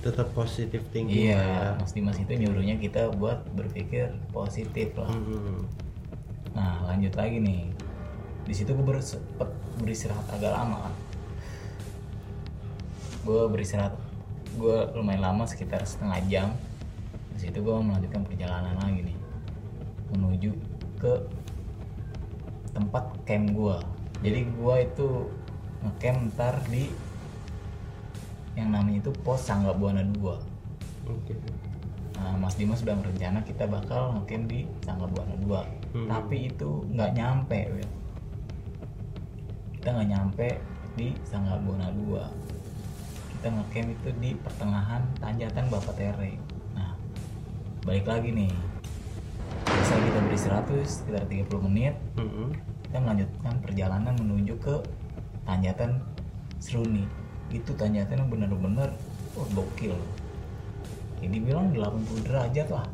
Tetap 0.00 0.32
positif 0.32 0.80
tinggi 0.94 1.28
lah 1.28 1.36
ya. 1.36 1.42
Iya 1.42 1.62
Mas 1.82 1.92
Dimas 1.92 2.16
itu 2.16 2.32
nyuruhnya 2.32 2.80
kita 2.80 3.12
buat 3.18 3.44
berpikir 3.52 4.16
positif 4.32 4.96
lah. 4.96 5.12
Hmm, 5.12 5.68
Nah 6.56 6.88
lanjut 6.88 7.12
lagi 7.18 7.42
nih. 7.42 7.68
Di 8.48 8.54
situ 8.56 8.72
gue 8.72 9.02
sempet 9.02 9.50
beristirahat 9.82 10.24
agak 10.32 10.56
lama. 10.56 10.88
Kan 10.88 10.94
gue 13.26 13.42
beristirahat 13.52 13.92
gue 14.58 14.78
lumayan 14.98 15.22
lama 15.22 15.46
sekitar 15.46 15.86
setengah 15.86 16.18
jam. 16.26 16.48
Di 17.38 17.46
situ 17.46 17.62
gue 17.62 17.74
melanjutkan 17.78 18.26
perjalanan 18.26 18.74
lagi 18.82 19.06
nih 19.06 19.18
menuju 20.10 20.50
ke 20.98 21.12
tempat 22.72 23.04
camp 23.22 23.46
gue 23.52 23.76
jadi 24.18 24.40
gue 24.50 24.74
itu 24.82 25.08
ngecamp 25.84 26.34
ntar 26.34 26.58
di 26.66 26.90
yang 28.58 28.74
namanya 28.74 28.98
itu 29.06 29.12
pos 29.22 29.46
Sangga 29.46 29.70
Buana 29.70 30.02
2 30.02 30.18
oke. 31.06 31.34
Nah, 32.18 32.34
Mas 32.34 32.58
Dimas 32.58 32.82
sudah 32.82 32.98
merencana 32.98 33.38
kita 33.46 33.70
bakal 33.70 34.18
ngecamp 34.18 34.44
di 34.50 34.66
Sangga 34.82 35.06
Buana 35.06 35.34
2 35.38 35.78
Hmm. 35.88 36.04
tapi 36.04 36.52
itu 36.52 36.84
nggak 36.92 37.16
nyampe 37.16 37.60
kita 39.72 39.88
nggak 39.88 40.08
nyampe 40.12 40.48
di 41.00 41.16
Sangga 41.24 41.56
Buana 41.64 41.88
2 41.88 42.57
kita 43.38 43.54
ngecamp 43.54 43.88
itu 43.94 44.10
di 44.18 44.30
pertengahan 44.34 45.02
tanjatan 45.22 45.70
Bapak 45.70 45.94
Tere. 45.94 46.34
Nah 46.74 46.98
balik 47.86 48.10
lagi 48.10 48.34
nih. 48.34 48.50
Selesai 49.62 49.98
kita 50.02 50.18
beristirahat 50.26 50.64
tuh 50.66 50.82
sekitar 50.82 51.24
30 51.30 51.70
menit. 51.70 51.94
Hmm, 52.18 52.50
kita 52.82 52.98
melanjutkan 52.98 53.54
perjalanan 53.62 54.14
menuju 54.18 54.58
ke 54.58 54.82
tanjatan 55.46 56.02
Seruni. 56.58 57.06
Itu 57.54 57.78
tanjatan 57.78 58.26
yang 58.26 58.28
benar-benar 58.28 58.90
oh, 59.38 59.46
gokil. 59.54 59.94
Ini 61.22 61.38
bilang 61.38 61.70
80 61.70 62.26
derajat 62.26 62.74
lah 62.74 62.90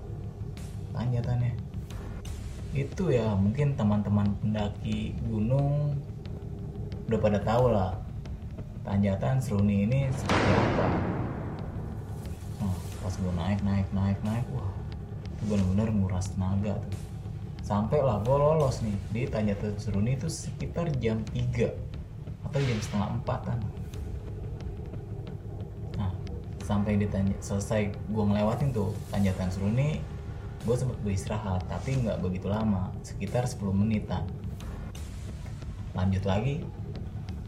tanjatannya 0.95 1.53
itu 2.75 3.11
ya 3.11 3.35
mungkin 3.35 3.75
teman-teman 3.79 4.35
pendaki 4.43 5.15
gunung 5.27 5.95
udah 7.07 7.19
pada 7.23 7.39
tahu 7.43 7.71
lah 7.71 8.04
tanjatan 8.85 9.41
Seruni 9.41 9.89
ini 9.89 10.13
seperti 10.13 10.53
apa? 10.53 10.87
Nah, 12.61 12.77
pas 13.01 13.15
gue 13.17 13.33
naik 13.33 13.61
naik 13.65 13.89
naik 13.97 14.19
naik 14.21 14.47
wah 14.53 14.69
itu 15.35 15.43
benar-benar 15.49 15.89
nguras 15.91 16.29
tenaga 16.37 16.77
tuh. 16.85 16.95
Sampai 17.65 18.05
lah 18.05 18.21
gue 18.21 18.37
lolos 18.37 18.85
nih 18.85 18.97
di 19.09 19.23
tanjatan 19.25 19.73
Seruni 19.81 20.21
itu 20.21 20.29
sekitar 20.29 20.93
jam 21.01 21.25
3 21.33 21.73
atau 22.45 22.61
jam 22.61 22.79
setengah 22.85 23.09
empatan. 23.17 23.59
Nah 25.97 26.13
sampai 26.61 27.01
di 27.01 27.09
selesai 27.41 27.89
gue 27.89 28.25
ngelewatin 28.29 28.69
tuh 28.69 28.93
tanjatan 29.09 29.49
Seruni 29.49 30.05
gue 30.65 30.77
sempat 30.77 30.97
beristirahat 31.01 31.65
tapi 31.73 32.05
nggak 32.05 32.21
begitu 32.21 32.53
lama 32.53 32.93
sekitar 33.01 33.49
10 33.49 33.65
menitan. 33.73 34.29
Lanjut 35.97 36.29
lagi 36.29 36.61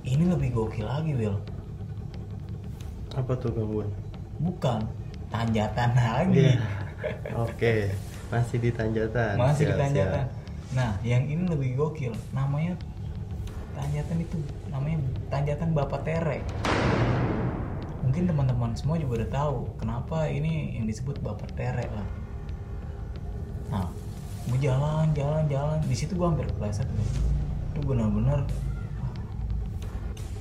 ini 0.06 0.24
lebih 0.30 0.54
gokil 0.54 0.86
lagi 0.86 1.12
Will 1.12 1.36
apa 3.16 3.32
tuh 3.36 3.50
gangguan 3.52 3.90
bukan 4.40 4.84
tanjatan 5.32 5.90
lagi. 6.00 6.54
Iya. 6.54 6.60
oke 7.36 7.74
masih 8.26 8.58
di 8.58 8.70
tanjatan. 8.74 9.34
Masih 9.38 9.70
di 9.70 9.74
tanjatan. 9.74 10.26
siap. 10.26 10.74
nah 10.74 10.92
yang 11.06 11.24
ini 11.24 11.46
lebih 11.46 11.78
gokil. 11.78 12.12
Namanya 12.34 12.74
tanjatan 13.76 14.16
itu 14.20 14.36
namanya 14.72 14.98
tanjatan 15.28 15.70
Bapak 15.76 16.00
Tere 16.04 16.40
mungkin 18.06 18.22
teman-teman 18.30 18.70
semua 18.78 18.96
juga 18.96 19.20
udah 19.20 19.30
tahu 19.34 19.56
kenapa 19.82 20.30
ini 20.30 20.78
yang 20.78 20.86
disebut 20.88 21.20
Bapak 21.20 21.52
Tere 21.58 21.84
lah. 21.90 22.08
Nah 23.72 23.86
gue 24.46 24.58
jalan 24.62 25.10
jalan 25.12 25.44
jalan. 25.50 25.78
Di 25.84 25.96
situ 25.96 26.14
gue 26.14 26.26
hampir 26.26 26.46
kepleset 26.48 26.86
tuh 26.86 27.08
itu 27.76 27.80
benar-benar 27.84 28.40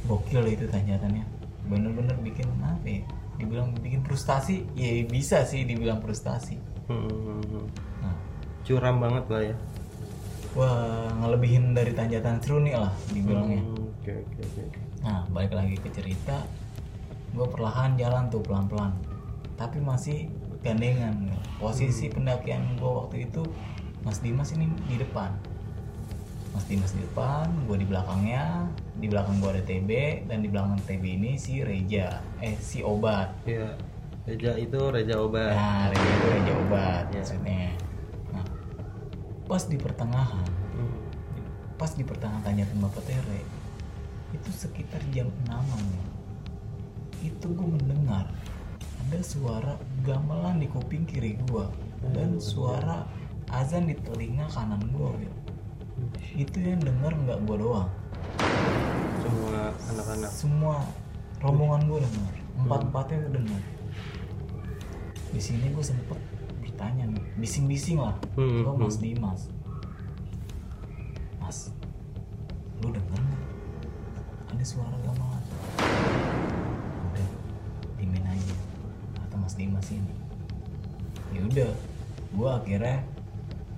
gokil 0.06 0.46
itu 0.48 0.66
tanjatannya 0.70 1.26
bener-bener 1.66 2.16
bikin 2.22 2.46
apa 2.62 2.86
ya 2.86 3.02
dibilang 3.36 3.74
bikin 3.82 4.06
frustasi 4.06 4.64
ya 4.78 5.04
bisa 5.10 5.44
sih 5.44 5.66
dibilang 5.66 6.00
frustasi 6.00 6.58
Hmm, 6.86 7.02
hmm, 7.02 7.42
hmm. 7.50 7.66
nah 8.06 8.14
curam 8.62 9.02
banget 9.02 9.26
lah 9.34 9.42
ya 9.42 9.56
Wah, 10.56 11.12
ngelebihin 11.20 11.76
dari 11.76 11.92
tanjatan 11.92 12.40
Seruni 12.40 12.72
lah 12.72 12.88
dibilangnya. 13.12 13.60
Hmm, 13.60 13.92
oke 13.92 14.14
oke 14.24 14.40
oke 14.40 14.64
Nah, 15.04 15.28
balik 15.36 15.52
lagi 15.52 15.76
ke 15.76 15.92
cerita. 15.92 16.48
Gue 17.36 17.44
perlahan 17.44 18.00
jalan 18.00 18.32
tuh 18.32 18.40
pelan-pelan. 18.40 18.96
Tapi 19.60 19.84
masih 19.84 20.32
gandengan. 20.64 21.12
Posisi 21.60 22.08
pendakian 22.08 22.80
gue 22.80 22.88
waktu 22.88 23.28
itu 23.28 23.44
Mas 24.08 24.24
Dimas 24.24 24.56
ini 24.56 24.72
di 24.88 24.96
depan. 24.96 25.36
Mas 26.56 26.64
Dimas 26.72 26.96
di 26.96 27.04
depan, 27.04 27.52
gue 27.68 27.78
di 27.84 27.84
belakangnya. 27.84 28.72
Di 28.96 29.12
belakang 29.12 29.44
gue 29.44 29.52
ada 29.52 29.64
TB 29.68 29.90
dan 30.32 30.40
di 30.40 30.48
belakang 30.48 30.80
TB 30.88 31.04
ini 31.04 31.32
si 31.36 31.60
Reja, 31.60 32.24
eh 32.40 32.56
si 32.64 32.80
Obat. 32.80 33.44
ya 33.44 33.76
Reja 34.26 34.58
itu 34.58 34.80
Reja 34.90 35.22
obat 35.22 35.54
Nah, 35.54 35.86
Reja 35.94 36.10
itu 36.10 36.28
Reja 36.34 36.54
Obat 36.66 37.06
Ya. 37.14 37.22
maksudnya. 37.22 37.70
Nah, 38.34 38.46
pas 39.46 39.64
di 39.70 39.78
pertengahan 39.78 40.50
Hmm, 40.74 40.98
pas 41.78 41.92
di 41.94 42.02
pertengahan 42.02 42.42
tanjatan 42.42 42.78
Bapak 42.82 43.06
Tere 43.06 43.46
itu 44.34 44.50
sekitar 44.50 45.00
jam 45.14 45.30
6 45.48 45.64
itu 47.22 47.48
gue 47.48 47.68
mendengar 47.70 48.28
ada 49.06 49.20
suara 49.22 49.78
gamelan 50.04 50.60
di 50.60 50.68
kuping 50.68 51.06
kiri 51.06 51.38
gue 51.48 51.66
dan 52.12 52.36
suara 52.42 53.06
azan 53.54 53.88
di 53.88 53.96
telinga 54.02 54.50
kanan 54.50 54.82
gue 54.90 55.30
itu 56.36 56.58
yang 56.60 56.84
denger 56.84 57.12
nggak 57.16 57.38
gue 57.48 57.56
doang. 57.56 57.90
Semua 59.24 59.72
anak-anak. 59.92 60.32
Semua 60.32 60.76
rombongan 61.40 61.82
gue 61.88 62.00
denger. 62.04 62.34
Empat 62.60 62.80
empatnya 62.92 63.18
udah 63.24 63.32
denger. 63.40 63.62
Di 65.32 65.42
sini 65.42 65.72
gue 65.72 65.84
sempet 65.84 66.20
bertanya 66.60 67.08
nih 67.08 67.24
bising-bising 67.40 68.00
lah. 68.04 68.16
Hmm, 68.36 68.68
ke 68.68 68.72
Mas 68.76 68.98
hmm. 69.00 69.04
Dimas. 69.04 69.42
Mas 71.40 71.58
lu 72.84 72.92
denger 72.92 73.20
nggak? 73.20 73.44
Ada 74.56 74.64
suara 74.68 74.98
gamelan 75.04 75.44
udah 77.12 77.30
dimin 77.96 78.24
aja 78.28 78.56
kata 79.24 79.36
Mas 79.40 79.56
Dimas 79.56 79.88
ini. 79.92 80.16
Ya 81.32 81.42
udah 81.44 81.72
gue 82.36 82.50
akhirnya 82.52 83.00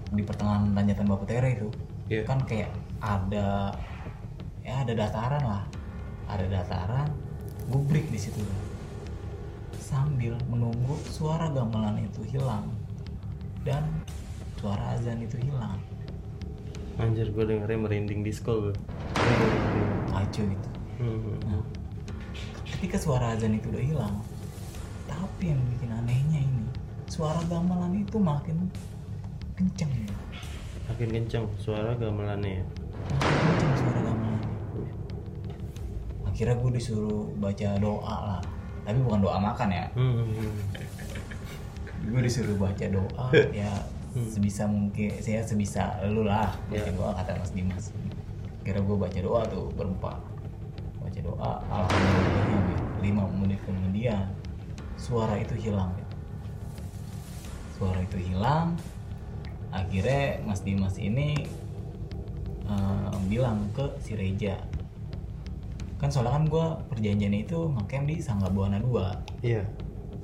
di 0.09 0.21
pertengahan 0.25 0.73
tanjatan 0.73 1.05
Bapak 1.05 1.27
Tere 1.29 1.49
itu 1.53 1.69
Iya. 2.07 2.23
kan 2.23 2.39
kayak 2.47 2.71
ada 3.03 3.75
ya 4.63 4.73
ada 4.83 4.93
dataran 4.95 5.43
lah. 5.43 5.63
Ada 6.27 6.45
dataran 6.47 7.07
gue 7.67 7.81
break 7.87 8.07
di 8.11 8.19
situ. 8.19 8.39
Sambil 9.79 10.35
menunggu 10.51 10.99
suara 11.07 11.51
gamelan 11.51 11.99
itu 12.03 12.23
hilang. 12.27 12.71
Dan 13.63 13.83
suara 14.59 14.95
azan 14.95 15.23
itu 15.23 15.35
hilang. 15.39 15.79
Anjir 16.97 17.29
gue 17.29 17.43
dengernya 17.45 17.79
merinding 17.79 18.25
disco 18.25 18.71
gue 18.71 18.75
kacau 20.09 20.43
itu. 20.49 20.69
Hmm, 20.97 21.37
Nah, 21.45 21.61
ketika 22.65 22.97
suara 22.97 23.37
azan 23.37 23.53
itu 23.53 23.69
udah 23.69 23.83
hilang 23.85 24.15
tapi 25.07 25.53
yang 25.55 25.61
bikin 25.71 25.89
anehnya 25.93 26.39
ini 26.43 26.65
suara 27.07 27.39
gamelan 27.47 27.93
itu 27.95 28.17
makin 28.19 28.67
kenceng. 29.55 29.89
ya. 29.89 30.13
Makin 30.87 31.09
kenceng 31.11 31.45
suara 31.57 31.93
gamelannya 31.95 32.61
ya? 32.61 32.65
Suara 33.73 33.99
gamelannya 33.99 34.35
akhirnya 36.23 36.55
gue 36.55 36.71
disuruh 36.73 37.33
baca 37.35 37.67
doa 37.77 38.15
lah. 38.27 38.41
Tapi 38.83 38.99
bukan 39.01 39.19
doa 39.19 39.37
makan 39.37 39.69
ya. 39.69 39.85
Hmm, 39.93 40.13
hmm, 40.23 40.53
gue 42.07 42.21
disuruh 42.21 42.55
baca 42.55 42.85
doa 42.87 43.25
ya 43.55 43.67
sebisa 44.13 44.63
mungkin 44.65 45.11
saya 45.17 45.41
sebisa 45.41 45.97
lu 46.05 46.23
lah. 46.23 46.53
Baca 46.69 46.77
Ya. 46.79 46.93
doa 46.93 47.11
kata 47.13 47.35
Mas 47.35 47.51
Dimas. 47.51 47.85
Kira 48.61 48.79
gue 48.79 48.95
baca 48.95 49.19
doa 49.19 49.41
tuh 49.45 49.67
berempat. 49.73 50.17
Baca 50.97 51.19
doa 51.19 51.51
alhamdulillahnya 51.67 52.59
Bil. 52.63 52.79
lima 53.01 53.23
menit 53.29 53.59
kemudian 53.63 54.29
suara 54.95 55.37
itu 55.37 55.53
hilang 55.55 55.89
Bil. 55.93 56.05
suara 57.73 57.97
itu 58.01 58.17
hilang 58.17 58.73
akhirnya 59.69 60.41
Mas 60.43 60.63
Dimas 60.63 60.95
ini 60.97 61.35
eh, 62.65 63.07
bilang 63.27 63.67
ke 63.75 63.83
si 63.99 64.15
Reja 64.15 64.55
kan 65.97 66.13
soalnya 66.13 66.37
kan 66.37 66.45
gue 66.45 66.65
perjanjiannya 66.93 67.41
itu 67.43 67.59
ngecamp 67.73 68.05
di 68.05 68.15
Sangga 68.21 68.47
Buana 68.53 68.77
2 68.77 69.41
Iya. 69.43 69.65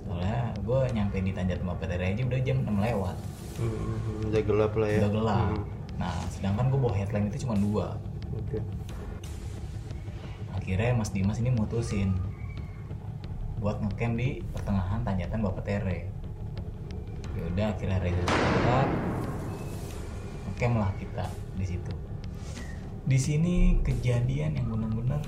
soalnya 0.06 0.54
gue 0.62 0.80
nyampe 0.94 1.18
di 1.20 1.32
Tanjat 1.34 1.60
Mapet 1.66 1.90
aja 1.98 2.22
udah 2.22 2.40
jam 2.44 2.62
6 2.62 2.70
lewat. 2.78 3.18
Hmm, 3.54 4.30
udah 4.30 4.42
gelap 4.46 4.74
lah 4.78 4.90
ya. 4.90 5.00
udah 5.02 5.12
gelap. 5.14 5.50
Hmm, 5.50 5.64
nah 5.98 6.14
sedangkan 6.30 6.70
gue 6.70 6.80
bawa 6.80 6.94
headlamp 6.94 7.26
itu 7.34 7.46
cuma 7.46 7.56
dua. 7.58 7.88
Oke. 8.34 8.60
akhirnya 10.54 10.94
Mas 10.94 11.10
Dimas 11.10 11.42
ini 11.42 11.50
mutusin 11.52 12.14
buat 13.58 13.82
ngecamp 13.82 14.14
di 14.16 14.40
pertengahan 14.54 15.02
Tanjatan 15.02 15.40
Bapak 15.42 15.64
Tere. 15.66 16.08
Yaudah 17.34 17.74
akhirnya 17.74 17.98
Reza 17.98 18.22
sepakat 18.24 18.88
ngecamp 20.66 20.80
lah 20.80 20.92
kita 20.96 21.26
di 21.54 21.66
situ 21.68 21.92
di 23.04 23.20
sini 23.20 23.56
kejadian 23.84 24.56
yang 24.56 24.68
benar-benar 24.70 25.20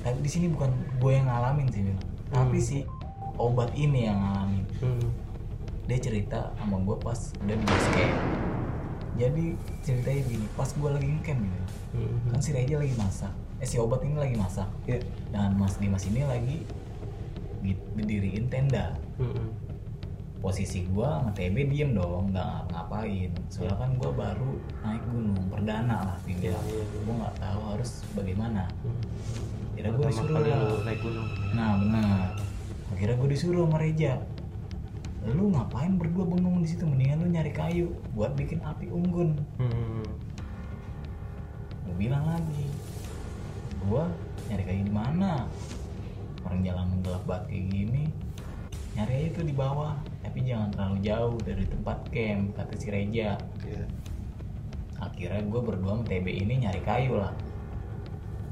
tapi 0.00 0.18
di 0.18 0.30
sini 0.30 0.48
bukan 0.48 0.72
gue 0.96 1.12
yang 1.12 1.28
ngalamin 1.28 1.68
sih 1.68 1.84
Wil. 1.84 1.98
tapi 2.32 2.56
si 2.56 2.78
obat 3.36 3.68
ini 3.74 4.08
yang 4.08 4.16
ngalamin 4.18 4.64
Hmm. 4.80 5.12
dia 5.84 5.98
cerita 6.00 6.56
sama 6.56 6.80
gue 6.80 6.96
pas 6.96 7.20
udah 7.38 7.52
di 7.52 7.64
base 7.64 7.88
camp 7.92 8.16
jadi 9.12 9.44
ceritanya 9.78 10.20
gini 10.24 10.46
pas 10.56 10.66
gue 10.66 10.88
lagi 10.90 11.08
ngecamp 11.10 11.40
gitu 11.42 11.60
Hmm. 11.92 12.16
kan 12.26 12.40
si 12.40 12.50
Reja 12.50 12.80
lagi 12.80 12.96
masak 12.96 13.32
eh 13.60 13.68
si 13.68 13.76
obat 13.76 14.00
ini 14.00 14.16
lagi 14.16 14.34
masak 14.34 14.66
Ya. 14.82 14.96
dan 15.28 15.52
Mas 15.54 15.76
Dimas 15.76 16.02
ini 16.02 16.24
lagi 16.24 16.64
di- 17.60 17.76
berdiriin 17.92 18.48
tenda 18.48 18.96
Hmm. 19.14 19.52
Posisi 20.42 20.84
gua 20.84 21.22
nge-TB 21.24 21.70
diem 21.70 21.90
dong 21.92 22.28
nggak 22.28 22.50
ngapain 22.68 23.30
soalnya 23.46 23.78
kan 23.78 23.90
gua 23.94 24.10
baru 24.12 24.50
naik 24.82 25.02
gunung 25.06 25.38
perdana 25.46 25.96
lah 26.04 26.16
Iya, 26.20 26.26
dibilang 26.28 26.66
iya, 26.66 26.82
iya. 26.82 26.98
gua 27.00 27.14
nggak 27.16 27.34
tahu 27.38 27.60
harus 27.68 27.90
bagaimana 28.12 28.62
Hmm. 28.82 28.98
Kira 29.72 29.88
gua 29.88 30.04
Pertama 30.04 30.10
disuruh 30.12 30.42
lah. 30.44 30.82
naik 30.84 31.00
gunung. 31.00 31.28
nah 31.52 31.70
benar 31.76 32.28
akhirnya 32.92 33.16
gue 33.16 33.30
disuruh 33.30 33.62
sama 33.64 33.78
Reja 33.78 34.12
lu 35.24 35.44
ngapain 35.48 35.94
berdua 35.94 36.24
bengong 36.24 36.60
di 36.60 36.68
situ 36.68 36.82
mendingan 36.82 37.18
lu 37.20 37.30
nyari 37.30 37.50
kayu 37.50 37.86
buat 38.12 38.34
bikin 38.34 38.58
api 38.60 38.86
unggun 38.86 39.38
Hmm. 39.56 40.02
gue 41.82 41.94
bilang 41.96 42.26
lagi 42.26 42.66
gua 43.82 44.10
nyari 44.46 44.62
kayu 44.62 44.82
di 44.82 44.92
mana 44.92 45.46
orang 46.42 46.60
jalan 46.60 46.86
gelap 47.00 47.22
banget 47.24 47.44
kayak 47.48 47.64
gini 47.68 48.04
nyari 48.92 49.12
aja 49.16 49.28
tuh 49.32 49.44
di 49.44 49.54
bawah 49.54 49.94
tapi 50.32 50.48
jangan 50.48 50.72
terlalu 50.72 50.98
jauh 51.04 51.36
dari 51.44 51.64
tempat 51.68 52.08
camp 52.08 52.56
kata 52.56 52.72
si 52.74 52.88
Reja 52.88 53.36
Iya. 53.60 53.84
akhirnya 54.96 55.44
gue 55.44 55.60
berdua 55.60 55.92
sama 55.92 56.08
TB 56.08 56.24
ini 56.24 56.64
nyari 56.64 56.80
kayu 56.80 57.20
lah 57.20 57.36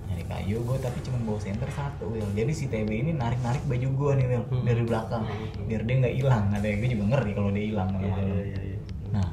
nyari 0.04 0.28
kayu 0.28 0.60
gue 0.60 0.76
tapi 0.76 1.00
cuma 1.00 1.16
bawa 1.24 1.40
senter 1.40 1.72
satu 1.72 2.12
Will 2.12 2.28
jadi 2.36 2.52
si 2.52 2.68
TB 2.68 2.84
ini 2.84 3.16
narik 3.16 3.40
narik 3.40 3.64
baju 3.64 3.88
gue 3.88 4.10
nih 4.12 4.26
Will 4.28 4.44
Hmm. 4.44 4.60
dari 4.60 4.82
belakang 4.84 5.24
biar 5.64 5.80
dia 5.80 5.94
nggak 5.96 6.14
hilang 6.14 6.44
ada 6.52 6.68
gue 6.68 6.84
juga 6.84 7.04
ngeri 7.08 7.30
kalau 7.32 7.48
dia 7.48 7.64
hilang 7.64 7.88
malam-malam. 7.88 8.28
iya, 8.28 8.44
iya, 8.44 8.60
iya. 8.66 8.78
Nah, 9.08 9.28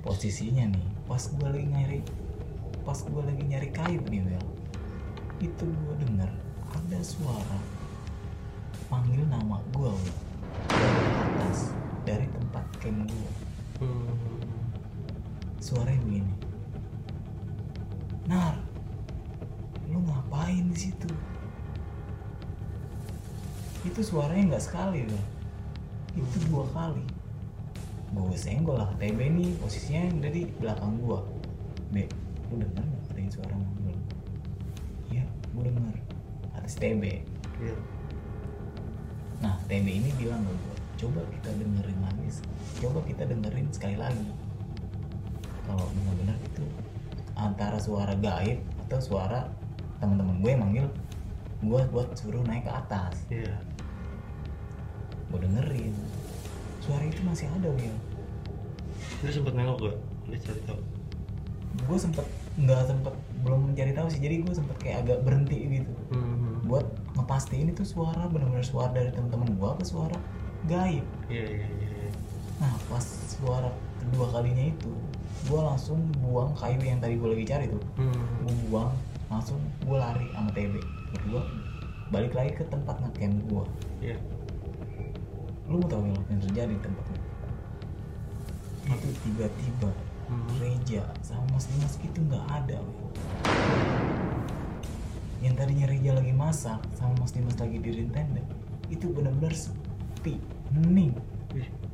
posisinya 0.00 0.64
nih, 0.70 0.86
pas 1.02 1.18
gue 1.20 1.48
lagi 1.50 1.66
nyari, 1.66 1.98
pas 2.80 2.94
gue 2.94 3.22
lagi 3.26 3.42
nyari 3.42 3.68
kayu 3.68 4.00
nih, 4.06 4.22
Wel, 4.22 4.46
itu 5.42 5.66
gue 5.66 5.94
denger 5.98 6.30
ada 6.70 6.98
suara 7.02 7.58
panggil 8.86 9.26
nama 9.26 9.58
gue, 9.68 9.92
dari 10.68 11.10
atas, 11.18 11.72
dari 12.08 12.26
tempat 12.32 12.64
camp 12.80 13.04
gue. 13.04 13.32
Hmm. 13.84 14.16
Suaranya 15.60 16.00
begini, 16.00 16.32
Nar, 18.24 18.56
lu 19.92 20.00
ngapain 20.00 20.72
di 20.72 20.78
situ? 20.88 21.10
Itu 23.84 24.00
suaranya 24.00 24.56
nggak 24.56 24.64
sekali, 24.64 25.04
Wel. 25.04 25.24
Itu 26.16 26.36
dua 26.48 26.64
kali 26.72 27.18
gue 28.08 28.36
senggol 28.40 28.80
lah 28.80 28.88
TB 28.96 29.18
ini 29.20 29.52
posisinya 29.60 30.08
ada 30.24 30.28
di 30.32 30.48
belakang 30.56 30.96
gua 31.04 31.20
Be, 31.92 32.08
lu 32.48 32.60
denger 32.60 32.84
gak 32.84 33.12
ada 33.12 33.20
yang 33.20 33.32
suara 33.32 33.54
manggil 33.56 33.98
iya 35.12 35.24
gue 35.28 35.62
denger 35.68 35.96
atas 36.56 36.74
TB 36.80 37.02
Iya. 37.58 37.76
nah 39.44 39.60
TB 39.68 39.86
ini 39.86 40.08
bilang 40.16 40.40
ke 40.40 40.52
gua 40.56 40.77
coba 40.98 41.20
kita 41.30 41.50
dengerin 41.54 42.00
lagi 42.00 42.26
coba 42.76 42.98
kita 43.02 43.22
dengerin 43.24 43.66
sekali 43.70 43.96
lagi 43.96 44.26
kalau 45.62 45.84
benar-benar 45.92 46.36
itu 46.42 46.64
antara 47.34 47.78
suara 47.78 48.14
gaib 48.14 48.58
atau 48.84 48.98
suara 48.98 49.46
teman-teman 49.96 50.38
gue 50.38 50.50
yang 50.50 50.62
manggil 50.62 50.86
gua 51.60 51.82
buat 51.88 52.14
suruh 52.14 52.42
naik 52.42 52.64
ke 52.64 52.72
atas 52.72 53.14
Iya. 53.28 53.54
gue 55.28 55.38
dengerin 55.40 55.94
suara 56.80 57.04
itu 57.04 57.20
masih 57.22 57.46
ada 57.52 57.68
Will 57.68 57.98
Lu 59.18 59.28
sempet 59.28 59.50
nengok 59.52 59.78
gak? 59.80 59.96
Lu 60.24 60.36
cari 60.36 60.60
tahu. 60.62 60.80
gue 61.80 61.98
sempet 62.00 62.26
nggak 62.56 62.82
sempet 62.86 63.14
belum 63.38 63.70
mencari 63.70 63.92
tahu 63.92 64.06
sih 64.08 64.18
jadi 64.18 64.42
gue 64.42 64.50
sempet 64.52 64.76
kayak 64.78 64.98
agak 65.04 65.18
berhenti 65.22 65.58
gitu 65.78 65.92
Hmm. 66.08 66.64
buat 66.64 66.84
ngepastiin 67.14 67.70
itu 67.70 67.84
suara 67.84 68.26
benar-benar 68.26 68.62
suara 68.62 68.90
dari 68.90 69.10
teman-teman 69.10 69.52
gue 69.52 69.68
apa 69.68 69.84
suara 69.84 70.18
gaib 70.66 71.06
Iya, 71.28 71.44
iya, 71.44 71.66
iya. 71.68 71.88
iya. 72.02 72.10
nah 72.58 72.74
pas 72.86 73.04
suara 73.28 73.70
kedua 73.98 74.26
kalinya 74.32 74.66
itu 74.66 74.90
gue 75.46 75.60
langsung 75.60 76.00
buang 76.18 76.50
kayu 76.54 76.82
yang 76.82 76.98
tadi 76.98 77.14
gue 77.14 77.28
lagi 77.28 77.44
cari 77.46 77.66
tuh 77.68 77.82
Hmm. 77.94 78.18
gue 78.42 78.54
buang 78.66 78.90
langsung 79.28 79.60
gue 79.80 79.94
lari 79.94 80.26
sama 80.32 80.50
TB 80.50 80.74
berdua 81.12 81.42
balik 82.08 82.32
lagi 82.32 82.52
ke 82.54 82.64
tempat 82.66 82.96
ngecamp 82.98 83.36
gue 83.46 83.64
Iya. 84.02 84.16
lu 85.68 85.78
mau 85.78 85.86
tau 85.86 86.00
yang 86.02 86.40
terjadi 86.42 86.72
di 86.72 86.80
tempat 86.80 87.04
itu 87.06 87.22
itu 88.88 89.08
tiba-tiba 89.22 89.90
Hmm. 90.28 90.44
Reja 90.60 91.08
sama 91.22 91.40
Mas 91.48 91.64
Dimas 91.66 91.96
itu 91.98 92.20
nggak 92.20 92.44
ada 92.50 92.84
yang 95.38 95.54
tadinya 95.54 95.86
Reja 95.86 96.12
lagi 96.12 96.34
masak 96.34 96.76
sama 96.92 97.16
Mas 97.16 97.32
Dimas 97.32 97.56
lagi 97.56 97.78
di 97.78 98.04
tenda 98.10 98.42
itu 98.88 99.08
benar-benar 99.08 99.54
sepi 100.18 100.34
hening 100.74 101.14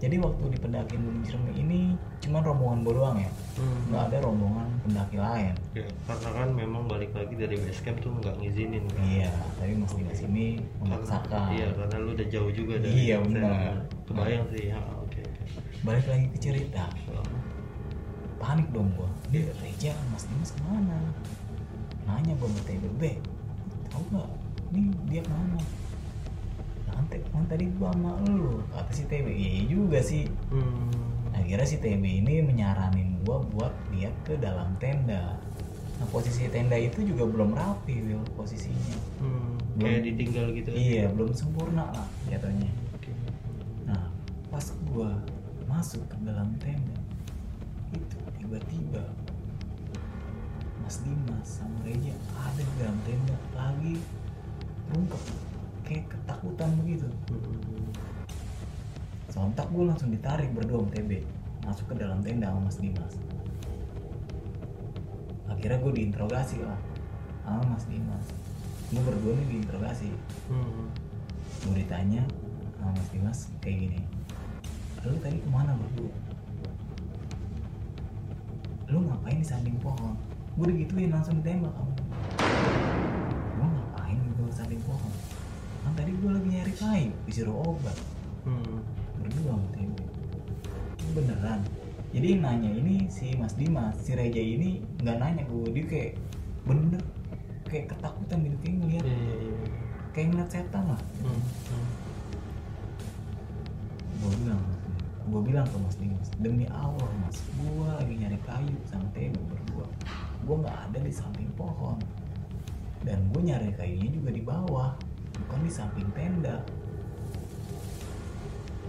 jadi 0.03 0.19
waktu 0.19 0.51
di 0.51 0.59
pendakian 0.59 1.01
Gunung 1.07 1.23
Ciremai 1.23 1.55
ini 1.55 1.81
cuman 2.21 2.43
rombongan 2.43 2.79
gue 2.83 2.95
doang 2.99 3.17
ya? 3.23 3.31
Hmm. 3.57 3.79
nggak 3.89 4.03
ada 4.11 4.17
rombongan 4.27 4.67
pendaki 4.83 5.17
lain. 5.17 5.55
Ya, 5.73 5.87
karena 6.11 6.31
kan 6.35 6.49
memang 6.51 6.83
balik 6.91 7.15
lagi 7.15 7.39
dari 7.39 7.57
base 7.63 7.81
camp 7.87 8.03
tuh 8.03 8.11
nggak 8.19 8.35
ngizinin 8.43 8.85
kan. 8.91 9.01
iya 9.07 9.31
tapi 9.57 9.79
Mas 9.79 9.95
Dimas 9.95 10.21
ini 10.27 10.59
memaksakan. 10.83 11.55
iya, 11.55 11.71
karena 11.71 11.97
lu 12.03 12.11
udah 12.19 12.27
jauh 12.29 12.51
juga 12.51 12.75
dari 12.83 12.93
Iya, 13.09 13.17
benar. 13.23 13.87
Kebayang 14.05 14.45
sih, 14.51 14.65
ya, 14.75 14.79
oke. 14.99 15.23
oke. 15.23 15.45
balik 15.87 16.07
lagi 16.11 16.27
ke 16.35 16.39
cerita. 16.43 16.85
Panik 18.43 18.69
dong 18.75 18.91
gua. 18.99 19.09
Dia 19.31 19.49
Reja 19.63 19.95
Mas 20.11 20.27
Dimas 20.27 20.51
ke 20.51 20.61
mana? 20.67 20.99
Nanya 22.05 22.35
gua 22.43 22.51
sama 22.51 22.61
TB 22.67 22.85
"Be, 22.99 23.13
tahu 23.89 24.03
nggak? 24.11 24.31
Ini 24.75 24.83
dia 25.09 25.23
ke 25.23 25.31
mana 25.31 25.57
kan 27.07 27.45
tadi 27.45 27.69
gua 27.73 27.91
sama 27.91 28.11
lu 28.25 28.63
kata 28.69 28.91
si 28.91 29.05
TB 29.05 29.27
iya 29.29 29.63
juga 29.65 29.99
sih 29.99 30.25
hmm. 30.49 31.33
akhirnya 31.33 31.65
si 31.65 31.77
TB 31.77 32.03
ini 32.03 32.43
menyaranin 32.43 33.21
gua 33.21 33.41
buat 33.45 33.73
lihat 33.91 34.15
ke 34.23 34.37
dalam 34.37 34.73
tenda 34.77 35.37
nah 35.95 36.07
posisi 36.09 36.47
tenda 36.49 36.75
itu 36.75 37.03
juga 37.03 37.25
belum 37.25 37.53
rapi 37.53 37.95
Will 38.03 38.25
posisinya 38.35 38.99
Hmm. 39.17 39.55
Belum- 39.75 39.91
Kayak 39.91 40.03
ditinggal 40.05 40.47
gitu. 40.53 40.71
iya 40.71 41.05
belum 41.09 41.33
sempurna 41.33 41.89
lah 41.89 42.07
jatuhnya 42.25 42.71
Oke. 42.93 43.11
Nah, 43.85 44.07
pas 44.49 44.63
gua 44.85 45.11
masuk 45.65 46.05
ke 46.05 46.17
dalam 46.21 46.47
tenda, 46.57 46.95
itu 47.91 48.07
tiba-tiba 48.37 49.03
Mas 50.79 51.01
Dimas 51.01 51.49
sama 51.49 51.75
Reja 51.83 52.13
ada 52.37 52.61
di 52.61 52.75
dalam 52.77 52.99
tenda 53.03 53.35
lagi 53.53 53.95
rungkep 54.87 55.23
kayak 55.85 56.05
ketakutan 56.11 56.71
begitu. 56.81 57.09
Sontak 59.31 59.69
gue 59.71 59.85
langsung 59.85 60.11
ditarik 60.11 60.51
berdua 60.57 60.83
sama 60.83 60.91
TB 60.97 61.11
masuk 61.65 61.87
ke 61.93 61.95
dalam 61.97 62.19
tenda 62.21 62.49
sama 62.53 62.67
Mas 62.67 62.79
Dimas. 62.81 63.15
Akhirnya 65.49 65.79
gue 65.81 65.93
diinterogasi 65.93 66.65
lah 66.65 66.79
sama 67.45 67.77
Mas 67.77 67.85
Dimas. 67.87 68.27
Gue 68.91 69.03
berdua 69.05 69.33
nih 69.37 69.47
diinterogasi. 69.59 70.11
Hmm. 70.49 70.89
gue 71.65 71.81
ditanya 71.81 72.21
sama 72.77 72.93
Mas 72.93 73.09
Dimas 73.09 73.39
kayak 73.65 73.89
gini 73.89 74.01
lu 75.05 75.21
tadi 75.21 75.37
ke 75.37 75.49
mana 75.53 75.77
berdua 75.77 76.13
lu 78.89 79.05
ngapain 79.05 79.37
di 79.37 79.45
samping 79.45 79.77
pohon 79.81 80.17
gue 80.57 80.67
digituin 80.73 81.13
langsung 81.13 81.45
ditembak 81.45 81.73
kamu 81.77 81.93
gue 83.57 83.67
ngapain 83.69 84.17
gitu 84.17 84.43
di 84.49 84.55
samping 84.57 84.81
pohon 84.89 85.13
kan 85.85 85.93
tadi 85.93 86.14
gue 86.25 86.33
lagi 86.33 86.49
nyari 86.57 86.73
kayu 86.81 87.13
disuruh 87.29 87.57
obat. 87.69 87.97
Hmm. 88.49 88.81
berdua 89.21 89.61
sama 89.61 89.69
Ini 89.77 91.11
beneran. 91.13 91.61
Jadi 92.17 92.27
yang 92.33 92.41
nanya 92.41 92.71
ini 92.73 92.97
si 93.13 93.37
Mas 93.37 93.53
Dimas 93.61 93.93
si 94.01 94.17
Reja 94.17 94.41
ini 94.41 94.81
nggak 95.05 95.21
nanya 95.21 95.45
ke 95.45 95.53
gue 95.53 95.71
dia 95.77 95.85
kayak 95.85 96.13
bener 96.65 97.03
kayak 97.69 97.93
ketakutan 97.93 98.41
gitu 98.41 98.57
kayak 98.65 98.75
ngeliat 98.81 99.05
Iya, 99.05 99.17
iya, 99.21 99.37
iya. 99.37 99.69
kayak 100.17 100.27
ngeliat 100.33 100.49
setan 100.49 100.85
lah. 100.89 101.01
Hmm, 101.21 101.41
hmm. 101.45 101.87
gue 104.25 104.33
bilang 104.41 104.63
gue 105.29 105.41
bilang 105.45 105.67
ke 105.69 105.77
Mas 105.77 105.97
Dimas 106.01 106.29
demi 106.41 106.65
Allah 106.73 107.11
Mas 107.21 107.37
gue 107.53 107.89
lagi 108.01 108.15
nyari 108.17 108.39
kayu 108.49 108.77
sama 108.89 109.05
TB 109.13 109.37
berdua. 109.45 109.85
Gue 110.49 110.57
nggak 110.57 110.89
ada 110.89 110.99
di 111.05 111.13
samping 111.13 111.53
pohon. 111.53 112.01
Dan 113.05 113.29
gue 113.29 113.45
nyari 113.45 113.77
kayunya 113.77 114.09
juga 114.09 114.33
di 114.33 114.41
bawah 114.41 114.97
bukan 115.55 115.71
di 115.71 115.71
samping 115.71 116.11
tenda. 116.19 116.59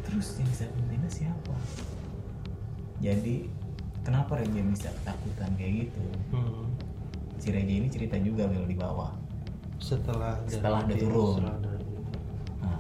Terus 0.02 0.42
yang 0.42 0.50
di 0.50 0.58
samping 0.58 0.86
tenda 0.90 1.10
siapa? 1.14 1.54
Jadi 2.98 3.46
kenapa 4.02 4.42
Reja 4.42 4.66
bisa 4.66 4.90
ketakutan 4.90 5.54
kayak 5.54 5.74
gitu? 5.86 6.02
Hmm. 6.34 6.66
si 7.38 7.54
Reja 7.54 7.70
ini 7.70 7.86
cerita 7.86 8.18
juga 8.18 8.50
Bel 8.50 8.66
di 8.66 8.74
bawah. 8.74 9.14
Setelah 9.78 10.42
Setelah 10.50 10.82
dia 10.90 10.98
turun. 10.98 11.38
setelah 11.38 11.58
dari- 11.62 11.86
Nah, 12.58 12.80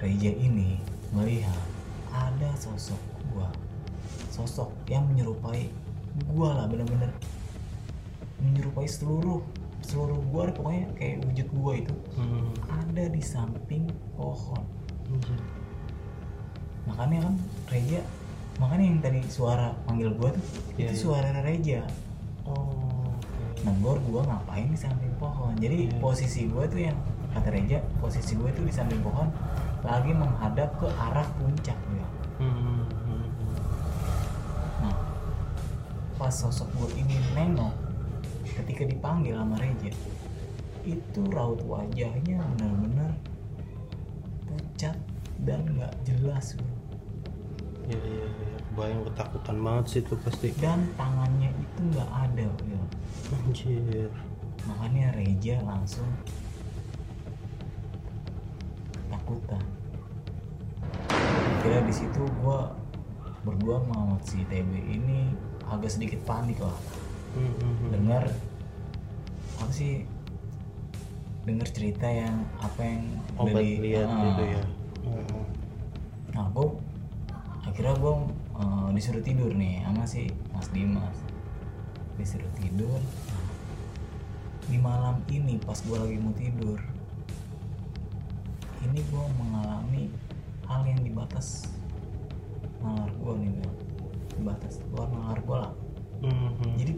Reja 0.00 0.32
ini 0.32 0.80
melihat 1.12 1.60
ada 2.08 2.56
sosok 2.56 2.96
gua, 3.28 3.52
sosok 4.32 4.72
yang 4.88 5.04
menyerupai 5.12 5.68
gua 6.24 6.56
lah 6.56 6.66
bener-bener 6.72 7.12
menyerupai 8.40 8.88
seluruh 8.88 9.44
seluruh 9.82 10.18
gua 10.26 10.46
pokoknya 10.48 10.86
kayak 10.94 11.16
wujud 11.22 11.48
gua 11.52 11.72
itu 11.74 11.94
Hmm. 12.14 12.48
ada 12.66 13.04
di 13.06 13.18
samping 13.18 13.84
pohon. 14.12 14.62
Anjir. 15.04 15.40
Makanya 16.82 17.18
kan 17.22 17.34
Reja, 17.68 18.00
makanya 18.56 18.84
yang 18.84 19.00
tadi 19.00 19.20
suara 19.24 19.70
panggil 19.84 20.10
gua 20.12 20.30
tuh 20.30 20.44
Iya, 20.74 20.88
itu 20.88 20.94
iya. 20.94 20.98
suara 20.98 21.30
Reja. 21.40 21.80
oh 22.42 23.06
oke. 23.06 23.44
Nenggor 23.62 23.98
gua 24.02 24.22
ngapain 24.24 24.66
di 24.66 24.74
samping 24.74 25.12
pohon. 25.16 25.54
Jadi 25.56 25.88
Iya. 25.88 25.98
posisi 25.98 26.46
gua 26.46 26.64
tuh 26.64 26.82
yang 26.82 26.96
kata 27.30 27.48
Reja, 27.48 27.78
posisi 27.96 28.34
gua 28.34 28.50
tuh 28.50 28.62
di 28.62 28.72
samping 28.72 28.98
pohon 29.00 29.30
lagi 29.82 30.10
menghadap 30.10 30.74
ke 30.76 30.86
arah 30.86 31.26
puncak 31.36 31.74
ya. 31.76 32.06
Hmm, 32.38 32.82
hmm, 32.86 33.26
Nah, 34.78 34.94
pas 36.16 36.30
sosok 36.30 36.66
gue 36.72 36.98
ini 36.98 37.14
nengok, 37.32 37.70
ketika 38.52 38.82
dipanggil 38.84 39.38
sama 39.38 39.56
Reja, 39.56 39.92
itu 40.82 41.22
raut 41.30 41.62
wajahnya 41.64 42.42
benar-benar 42.56 43.12
pucat 44.46 44.96
dan 45.46 45.62
nggak 45.78 45.94
jelas 46.04 46.58
bro. 46.58 46.70
Iya, 47.90 47.98
iya, 47.98 48.26
iya. 48.26 48.58
Bayang 48.72 49.04
ketakutan 49.04 49.56
banget 49.60 49.84
sih 49.88 50.00
itu 50.00 50.14
pasti. 50.22 50.48
dan 50.58 50.86
tangannya 50.96 51.50
itu 51.52 51.80
nggak 51.92 52.10
ada 52.10 52.46
bro. 52.60 52.82
Anjir. 53.32 54.10
makanya 54.62 55.10
Reja 55.18 55.58
langsung 55.66 56.06
ketakutan 58.94 59.64
kira 61.62 61.78
di 61.82 61.94
situ 61.94 62.22
gue 62.22 62.60
berdua 63.42 63.82
sama 63.86 64.18
si 64.22 64.42
TB 64.46 64.70
ini 64.86 65.34
agak 65.66 65.90
sedikit 65.90 66.22
panik 66.22 66.62
lah 66.62 66.74
Hmm, 67.32 67.48
hmm, 67.50 67.74
hmm. 67.74 67.90
dengar 67.90 68.24
apa 69.56 69.70
sih 69.70 70.04
dengar 71.42 71.66
cerita 71.66 72.04
yang 72.04 72.44
apa 72.56 72.80
yang 72.80 73.02
Obat 73.34 73.58
di- 73.58 73.80
lihat 73.82 74.06
Ah. 74.06 74.20
gitu 74.24 74.42
ya. 74.48 74.62
Oh. 75.02 75.44
nah 76.30 76.46
gue 76.48 76.68
akhirnya 77.62 77.94
gue 77.94 78.14
disuruh 78.92 79.20
tidur 79.20 79.50
nih 79.50 79.82
sama 79.82 80.04
si 80.04 80.22
Mas 80.50 80.68
Dimas 80.68 81.16
disuruh 82.14 82.52
tidur 82.54 83.00
di 84.62 84.76
malam 84.76 85.18
ini 85.26 85.56
pas 85.58 85.74
gue 85.76 85.92
lagi 85.92 86.16
mau 86.16 86.30
tidur 86.32 86.78
ini 88.82 89.00
gue 89.00 89.24
mengalami 89.36 90.02
hal 90.64 90.82
yang 90.84 91.00
di 91.00 91.10
batas 91.10 91.68
nalar 92.78 93.10
gue 93.10 93.32
nih 93.38 93.50
Bel. 93.56 93.72
di 94.32 94.42
batas 94.42 94.74
luar 94.88 95.08
nalar 95.10 95.38
gue 95.40 95.58
lah 95.58 95.72
Hmm, 96.22 96.54
hmm. 96.54 96.74
jadi 96.76 96.92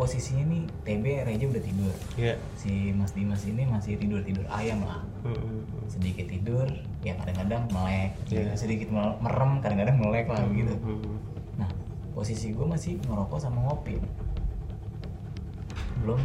posisinya 0.00 0.44
nih 0.46 0.64
TB 0.80 1.04
Reja 1.22 1.44
udah 1.46 1.60
tidur 1.62 1.94
Iya. 2.16 2.34
si 2.54 2.72
Mas 2.90 3.12
Dimas 3.12 3.44
ini 3.44 3.62
masih 3.64 3.94
tidur 3.94 4.20
tidur 4.20 4.48
ayam 4.48 4.80
lah 4.80 5.04
Hmm, 5.20 5.30
hmm, 5.30 5.60
hmm. 5.60 5.84
sedikit 5.86 6.24
tidur 6.26 6.64
ya 6.98 7.12
kadang-kadang 7.14 7.68
melek 7.68 8.16
gitu. 8.24 8.40
Iya. 8.40 8.56
sedikit 8.56 8.88
merem 9.20 9.60
kadang-kadang 9.60 9.96
melek 9.98 10.24
lah 10.26 10.40
gitu 10.48 10.72
Hmm, 10.74 10.96
hmm. 10.96 11.16
nah 11.56 11.68
posisi 12.10 12.50
gue 12.50 12.64
masih 12.64 12.96
ngerokok 13.02 13.36
sama 13.38 13.60
ngopi 13.62 14.00
belum 16.00 16.20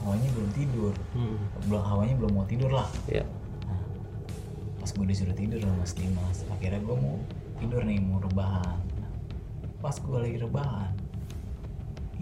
hawanya 0.00 0.28
belum 0.32 0.50
tidur 0.50 0.94
Hmm. 1.12 1.36
belum 1.62 1.82
hawanya 1.82 2.14
belum 2.16 2.32
mau 2.32 2.46
tidur 2.46 2.72
lah 2.72 2.88
Iya. 3.06 3.22
nah, 3.62 3.84
pas 4.80 4.90
gue 4.90 5.04
disuruh 5.04 5.36
tidur 5.36 5.60
sama 5.60 5.76
Mas 5.76 5.92
Dimas 5.92 6.38
akhirnya 6.48 6.80
gue 6.80 6.96
mau 6.96 7.20
tidur 7.58 7.84
nih 7.84 8.00
mau 8.00 8.16
rebahan 8.18 8.80
Nah, 8.96 9.10
pas 9.78 9.94
gue 9.94 10.16
lagi 10.16 10.40
rebahan 10.40 10.90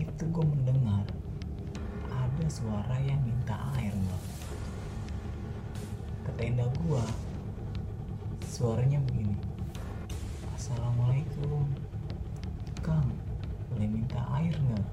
itu 0.01 0.25
gue 0.33 0.45
mendengar 0.49 1.05
ada 2.09 2.47
suara 2.49 2.97
yang 3.05 3.21
minta 3.21 3.57
air 3.77 3.93
bang 3.93 4.25
ke 6.25 6.31
tenda 6.37 6.65
gue 6.65 7.05
suaranya 8.61 9.01
begini. 9.09 9.33
Assalamualaikum 10.53 11.65
kang 12.85 13.09
boleh 13.73 13.89
minta 13.89 14.21
air 14.37 14.53
nggak? 14.53 14.87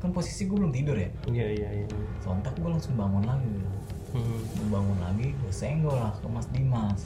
Kan 0.00 0.10
posisi 0.16 0.48
gue 0.48 0.56
belum 0.56 0.72
tidur 0.72 0.96
ya? 0.96 1.12
Iya, 1.28 1.46
iya, 1.52 1.68
iya. 1.84 1.86
sontak 2.24 2.56
gue 2.56 2.70
langsung 2.72 2.96
bangun 2.96 3.28
lagi. 3.28 3.44
Bang. 3.44 3.76
Hmm. 4.10 4.40
gue 4.56 4.68
bangun 4.72 4.98
lagi 5.04 5.28
gue 5.36 5.52
senggol 5.52 6.00
lah 6.00 6.16
ke 6.16 6.26
Mas 6.32 6.48
Dimas. 6.48 7.00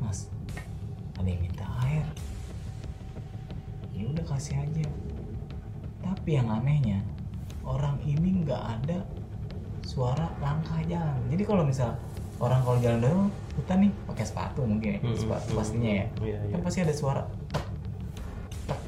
Mas 0.00 0.18
ada 1.20 1.28
yang 1.28 1.42
minta 1.44 1.68
air? 1.84 2.08
Ya 3.92 4.08
udah 4.08 4.24
kasih 4.32 4.64
aja 4.64 4.88
tapi 6.14 6.30
yang 6.34 6.48
anehnya 6.48 7.00
orang 7.62 7.96
ini 8.02 8.42
nggak 8.42 8.62
ada 8.78 9.00
suara 9.82 10.28
langkah 10.38 10.78
jalan 10.84 11.18
jadi 11.26 11.42
kalau 11.42 11.62
misal 11.62 11.96
orang 12.38 12.60
kalau 12.60 12.78
jalan 12.78 13.00
dulu 13.00 13.22
hutan 13.54 13.78
nih 13.80 13.92
pakai 14.06 14.24
sepatu 14.24 14.60
mungkin 14.62 14.90
ya 14.92 15.00
Hmm, 15.00 15.14
sepatu 15.14 15.48
hmm, 15.48 15.58
pastinya 15.58 15.90
ya 15.94 16.06
Iya, 16.20 16.38
iya. 16.42 16.52
kan 16.52 16.60
pasti 16.60 16.78
ada 16.80 16.92
suara 16.92 17.22
tek 17.48 17.64
tek 18.68 18.80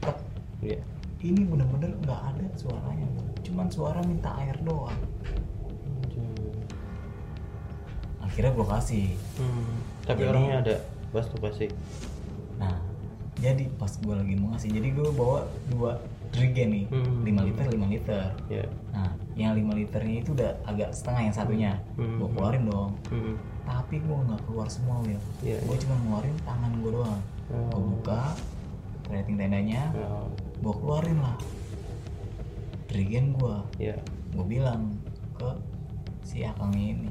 tek 0.00 0.16
Iya. 0.60 0.78
ini 1.20 1.40
bener-bener 1.42 1.90
nggak 1.98 2.20
ada 2.26 2.46
suaranya 2.54 3.06
cuman 3.40 3.66
suara 3.68 4.00
minta 4.02 4.30
air 4.38 4.56
doang 4.60 4.94
akhirnya 8.20 8.52
gue 8.52 8.66
kasih 8.68 9.06
Hmm. 9.36 9.74
Tapi 10.00 10.20
Jadi- 10.20 10.30
orangnya 10.30 10.56
ada 10.60 10.76
pas 11.08 11.24
tuh 11.24 11.38
pasti. 11.38 11.66
Nah, 12.56 12.76
jadi 13.36 13.66
pas 13.72 13.90
gue 13.90 14.10
lagi 14.12 14.34
mau 14.34 14.50
ngasih, 14.50 14.70
jadi 14.70 14.88
gue 14.90 15.08
bawa 15.10 15.42
dua 15.66 15.98
drigen 16.30 16.68
nih, 16.70 16.84
Hmm. 16.86 17.26
5 17.26 17.42
liter, 17.42 17.64
5 17.66 17.86
liter. 17.90 18.24
Ya. 18.46 18.64
Nah, 18.94 19.10
yang 19.34 19.52
5 19.58 19.74
liternya 19.74 20.22
itu 20.22 20.30
udah 20.32 20.50
agak 20.62 20.94
setengah 20.94 21.22
yang 21.26 21.34
satunya, 21.34 21.72
Hmm. 21.98 22.22
gue 22.22 22.28
keluarin 22.30 22.64
dong. 22.70 22.92
Hmm. 23.10 23.34
Tapi 23.66 23.98
gue 23.98 24.16
nggak 24.26 24.40
keluar 24.46 24.66
semua 24.66 24.98
Will, 25.02 25.18
Iya, 25.42 25.58
gue 25.62 25.74
iya. 25.74 25.82
cuma 25.82 25.94
ngeluarin 26.00 26.36
tangan 26.42 26.72
gue 26.78 26.90
doang. 26.90 27.20
Oh. 27.50 27.66
Gue 27.70 27.82
buka, 27.98 28.22
rating 29.10 29.36
tendanya, 29.36 29.82
Oh. 29.94 30.26
gue 30.58 30.74
keluarin 30.78 31.18
lah. 31.18 31.36
Drigen 32.86 33.34
gue, 33.34 33.56
Ya. 33.78 33.96
gue 34.34 34.44
bilang 34.46 34.94
ke 35.34 35.50
si 36.22 36.42
akang 36.42 36.74
ini, 36.74 37.10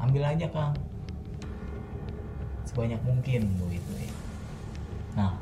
ambil 0.00 0.24
aja 0.24 0.48
kang, 0.48 0.72
sebanyak 2.64 3.00
mungkin 3.04 3.44
gue 3.60 3.68
gitu 3.76 3.92
ya. 4.00 4.12
Nah, 5.12 5.32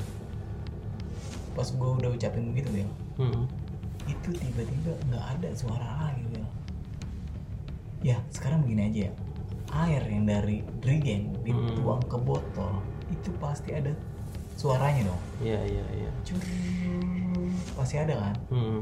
pas 1.61 1.69
gue 1.71 1.91
udah 1.95 2.11
ucapin 2.11 2.45
begitu 2.51 2.81
ya, 2.81 2.89
Hmm. 3.15 3.45
itu 4.07 4.33
tiba-tiba 4.33 4.97
nggak 5.07 5.25
ada 5.37 5.49
suara 5.53 5.89
lagi 6.01 6.25
Bel. 6.27 6.47
Ya 8.01 8.17
sekarang 8.31 8.65
begini 8.65 8.89
aja 8.89 9.01
ya, 9.07 9.13
air 9.77 10.01
yang 10.09 10.25
dari 10.25 10.65
drigen 10.81 11.37
dituang 11.45 12.01
ke 12.03 12.17
botol 12.17 12.81
itu 13.07 13.29
pasti 13.37 13.77
ada 13.77 13.93
suaranya 14.57 15.05
dong. 15.07 15.21
Iya, 15.39 15.61
iya, 15.63 15.85
iya. 15.95 16.11
Pasti 17.73 17.97
ada 17.97 18.17
kan? 18.19 18.35
Hmm. 18.49 18.81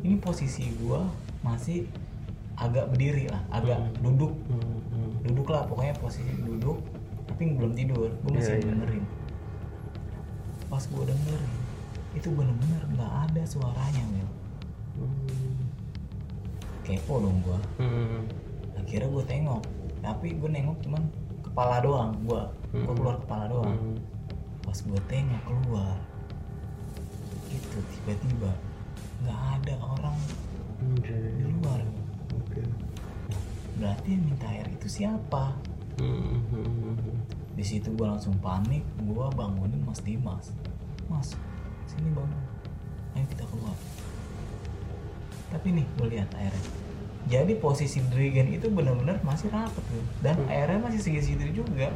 Ini 0.00 0.16
posisi 0.18 0.72
gua 0.76 1.04
masih 1.40 1.84
agak 2.54 2.88
berdiri 2.88 3.28
lah, 3.28 3.44
agak 3.50 3.76
Hmm. 3.76 3.92
duduk 4.00 4.32
Hmm. 4.46 4.80
Hmm. 4.88 5.12
duduk 5.22 5.48
lah 5.48 5.64
pokoknya 5.64 5.94
posisi 5.96 6.32
duduk 6.38 6.80
tapi 7.24 7.52
belum 7.52 7.72
tidur 7.72 8.08
gue 8.08 8.30
masih 8.30 8.54
Iya, 8.54 8.60
iya. 8.60 8.70
dengerin 8.70 9.04
pas 10.72 10.80
gue 10.80 11.04
dengerin 11.04 11.52
itu 12.12 12.28
bener-bener 12.28 12.80
nggak 12.90 13.12
ada 13.28 13.42
suaranya 13.44 14.04
Wil 14.08 14.30
Hmm. 14.92 15.68
kepo 16.82 17.20
dong 17.20 17.40
gue 17.40 17.58
Hmm. 17.78 18.24
akhirnya 18.74 19.08
gue 19.10 19.24
tengok 19.26 19.62
tapi 20.00 20.32
gue 20.32 20.50
nengok 20.50 20.80
cuman 20.80 21.02
kepala 21.42 21.80
doang 21.80 22.12
gue 22.22 22.42
gue 22.72 22.80
Hmm. 22.82 22.96
keluar 22.96 23.16
kepala 23.18 23.44
doang 23.46 23.68
Hmm. 23.70 23.96
pas 24.60 24.78
gue 24.78 25.00
tengok 25.06 25.42
keluar 25.42 25.96
itu 27.48 27.78
tiba-tiba 27.90 28.52
nggak 29.22 29.40
ada 29.54 29.74
orang 29.78 30.16
Oke. 30.92 31.12
di 31.14 31.44
luar 31.52 31.80
Oke. 32.34 32.60
berarti 33.76 34.08
yang 34.10 34.24
minta 34.26 34.48
air 34.48 34.68
itu 34.68 34.88
siapa 34.90 35.52
Hmm. 35.96 36.40
Di 37.52 37.64
situ 37.64 37.92
gue 37.92 38.06
langsung 38.08 38.32
panik 38.40 38.80
gue 38.96 39.26
bangunin 39.36 39.80
mas 39.84 40.00
Dimas. 40.00 40.52
Mas 41.08 41.36
sini 41.84 42.08
bangun. 42.16 42.40
Ayo 43.12 43.24
kita 43.28 43.44
keluar. 43.44 43.76
Tapi 45.52 45.68
nih 45.76 45.86
gue 46.00 46.06
lihat 46.16 46.32
airnya. 46.32 46.72
Jadi 47.30 47.54
posisi 47.60 48.02
Dragon 48.10 48.48
itu 48.50 48.66
benar-benar 48.72 49.22
masih 49.22 49.46
rapet 49.52 49.84
tuh 49.86 50.04
dan 50.24 50.34
airnya 50.48 50.80
masih 50.80 50.98
segitu 50.98 51.62
juga. 51.62 51.92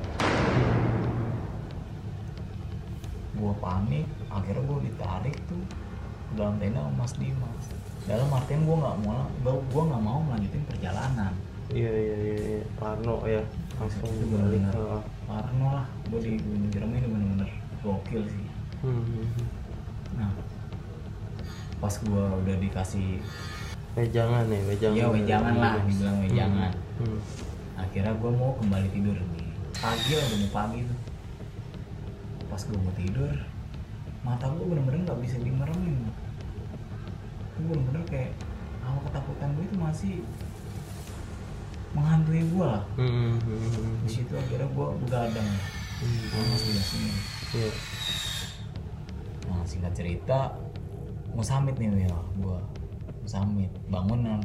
Gue 3.34 3.52
panik 3.58 4.06
akhirnya 4.28 4.62
gue 4.64 4.78
ditarik 4.92 5.36
tuh 5.48 5.64
dalam 6.36 6.60
tenda 6.60 6.84
sama 6.84 6.92
Mas 7.00 7.12
Dimas. 7.16 7.64
Dalam 8.06 8.28
artian 8.30 8.62
gue 8.62 8.76
nggak 8.76 8.96
mau 9.02 9.24
gue 9.42 9.82
nggak 9.88 10.02
mau 10.04 10.20
melanjutin 10.20 10.62
perjalanan. 10.68 11.32
Iya 11.72 11.90
iya 11.90 12.16
iya 12.22 12.36
iya. 12.38 12.62
Parno 12.78 13.24
ya 13.26 13.42
langsung 13.76 14.08
balik. 14.30 14.60
Heeh. 14.64 15.00
Parno 15.26 15.66
lah 15.72 15.86
gue 16.06 16.18
di 16.18 16.32
Gunung 16.38 16.70
Jerman 16.70 16.96
ini 16.96 17.08
bener-bener 17.08 17.50
gokil 17.80 18.22
sih 18.24 18.46
Hmm. 18.76 19.24
nah 20.14 20.30
pas 21.76 21.92
gue 21.92 22.12
udah 22.36 22.56
dikasih 22.58 23.18
Wejangan 23.92 24.44
ya, 24.46 24.60
wejangan. 24.62 24.94
ya 24.94 25.06
wejangan 25.08 25.54
lah 25.56 25.72
Hmm. 25.74 25.86
dibilang 25.86 26.18
wejangan 26.20 26.72
Hmm. 26.96 27.18
akhirnya 27.74 28.12
gue 28.14 28.30
mau 28.30 28.52
kembali 28.54 28.88
tidur 28.90 29.16
nih 29.16 29.48
pagi 29.74 30.12
lah 30.12 30.24
udah 30.24 30.38
mau 30.38 30.52
pagi 30.54 30.80
tuh 30.82 30.98
pas 32.46 32.60
gue 32.62 32.78
mau 32.78 32.94
tidur 32.94 33.32
mata 34.22 34.46
gue 34.46 34.64
bener-bener 34.64 35.00
nggak 35.02 35.20
bisa 35.20 35.36
dimeremin 35.38 35.96
itu 37.50 37.60
bener-bener 37.62 38.02
kayak 38.06 38.30
awal 38.82 39.00
ketakutan 39.02 39.48
gue 39.52 39.64
itu 39.64 39.76
masih 39.76 40.14
menghantui 41.96 42.44
gue 42.44 42.66
lah 42.66 42.84
Hmm. 43.00 43.40
Hmm. 43.40 44.04
di 44.04 44.10
situ 44.12 44.36
akhirnya 44.36 44.68
gue 44.68 44.86
begadang. 45.00 45.48
Hmm. 45.96 46.20
sama 46.28 46.44
mas 46.52 46.62
di 46.62 46.76
sini. 46.76 47.10
Iya. 47.56 47.70
nah 49.48 49.62
singkat 49.64 49.92
cerita 49.96 50.52
mau 51.32 51.40
summit 51.40 51.72
nih 51.80 51.88
Wil. 51.88 52.16
Gue 52.36 52.58
mau 52.60 53.28
summit. 53.28 53.72
Bangunan. 53.88 54.44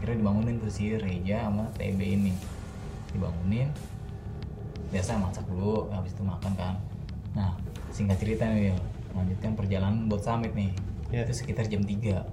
Akhirnya 0.00 0.16
dibangunin 0.16 0.56
tuh 0.56 0.72
si 0.72 0.96
Reja 0.96 1.52
sama 1.52 1.68
TB 1.76 2.00
ini. 2.00 2.32
Dibangunin. 3.12 3.68
Biasa 4.88 5.20
masak 5.20 5.44
dulu 5.46 5.92
habis 5.92 6.16
itu 6.16 6.24
makan 6.24 6.52
kan. 6.56 6.74
Nah 7.36 7.52
singkat 7.92 8.16
cerita 8.16 8.48
nih 8.48 8.72
Wil. 8.72 8.78
Lanjutkan 9.12 9.52
perjalanan 9.52 10.08
buat 10.08 10.24
summit 10.24 10.56
nih. 10.56 10.72
Ya. 11.06 11.22
itu 11.22 11.36
sekitar 11.36 11.68
jam 11.68 11.84
3 11.84 12.24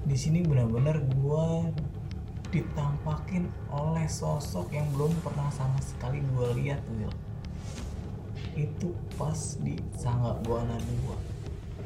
di 0.00 0.16
sini 0.16 0.40
benar-benar 0.42 0.96
gua 1.16 1.68
ditampakin 2.50 3.46
oleh 3.70 4.10
sosok 4.10 4.74
yang 4.74 4.90
belum 4.90 5.14
pernah 5.22 5.46
sama 5.54 5.78
sekali 5.78 6.18
gua 6.34 6.50
lihat 6.54 6.82
Wil 6.98 7.10
itu 8.58 8.90
pas 9.14 9.38
di 9.62 9.78
Sangga 9.94 10.34
Buana 10.42 10.74
2 10.76 11.30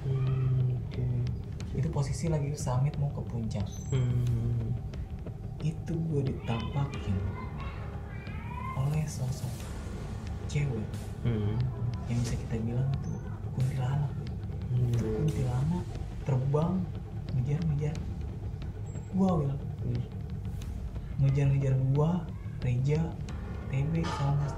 Hmm. 0.05 0.77
Itu 1.73 1.89
posisi 1.89 2.29
lagi 2.29 2.53
summit 2.53 2.93
mau 3.01 3.09
ke 3.09 3.25
puncak 3.25 3.65
Hmm. 3.89 4.77
itu 5.65 5.97
gue 5.97 6.21
ditampakin 6.29 7.17
oleh 8.77 9.05
sosok 9.09 9.49
cewek 10.45 10.85
Hmm. 11.25 11.57
yang 12.05 12.21
bisa 12.21 12.37
kita 12.37 12.61
bilang 12.61 12.89
itu 13.01 13.13
kuntilanak 13.57 14.13
Hmm. 14.69 14.93
itu 14.93 15.05
kuntilanak 15.09 15.85
terbang 16.25 16.75
ngejar-ngejar 17.33 17.97
gua 19.17 19.31
Wil 19.41 19.53
ngejar-ngejar 21.23 21.75
gua 21.93 22.23
Reja 22.65 23.01
TB 23.69 24.01
sama 24.17 24.49
Mas 24.49 24.55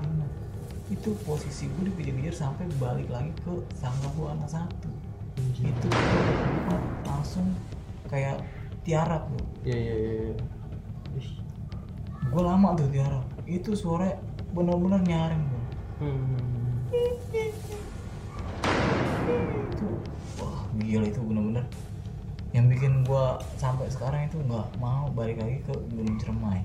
itu 0.86 1.10
posisi 1.26 1.66
gue 1.66 1.90
dikejar-kejar 1.90 2.34
sampai 2.46 2.70
balik 2.78 3.10
lagi 3.10 3.34
ke 3.42 3.50
Sangga 3.74 4.06
Buana 4.14 4.46
satu. 4.46 4.86
Itu 5.58 5.86
gua 5.90 6.78
langsung 7.02 7.50
kayak 8.06 8.38
tiarap 8.86 9.26
bro. 9.26 9.42
Iya 9.66 9.74
iya 9.74 9.94
iya. 9.98 10.12
iya. 10.30 10.34
Gue 12.30 12.42
lama 12.42 12.78
tuh 12.78 12.86
tiarap. 12.94 13.26
Itu 13.50 13.74
suara 13.74 14.14
bener-bener 14.54 15.02
nyaring 15.02 15.42
bro. 15.42 15.62
Hmm. 15.96 16.38
itu 19.26 19.88
wah 20.38 20.60
gila 20.78 21.06
itu 21.08 21.20
bener-bener 21.24 21.66
yang 22.56 22.72
bikin 22.72 23.04
gua 23.04 23.36
sampai 23.60 23.92
sekarang 23.92 24.32
itu 24.32 24.40
nggak 24.40 24.80
mau 24.80 25.12
balik 25.12 25.36
lagi 25.44 25.60
ke 25.68 25.76
Gunung 25.92 26.16
Cermai 26.16 26.64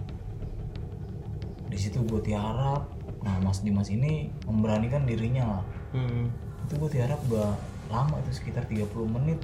di 1.71 1.79
situ 1.79 2.03
gue 2.03 2.19
tiarap. 2.19 2.83
Nah 3.23 3.39
Mas 3.39 3.63
Dimas 3.63 3.87
ini 3.87 4.27
memberanikan 4.43 5.07
dirinya 5.07 5.57
lah. 5.57 5.63
Hmm. 5.91 6.31
itu 6.67 6.79
gue 6.79 7.03
tiarap 7.03 7.19
udah 7.27 7.51
lama 7.91 8.15
itu 8.23 8.39
sekitar 8.39 8.63
30 8.63 8.87
menit 9.11 9.39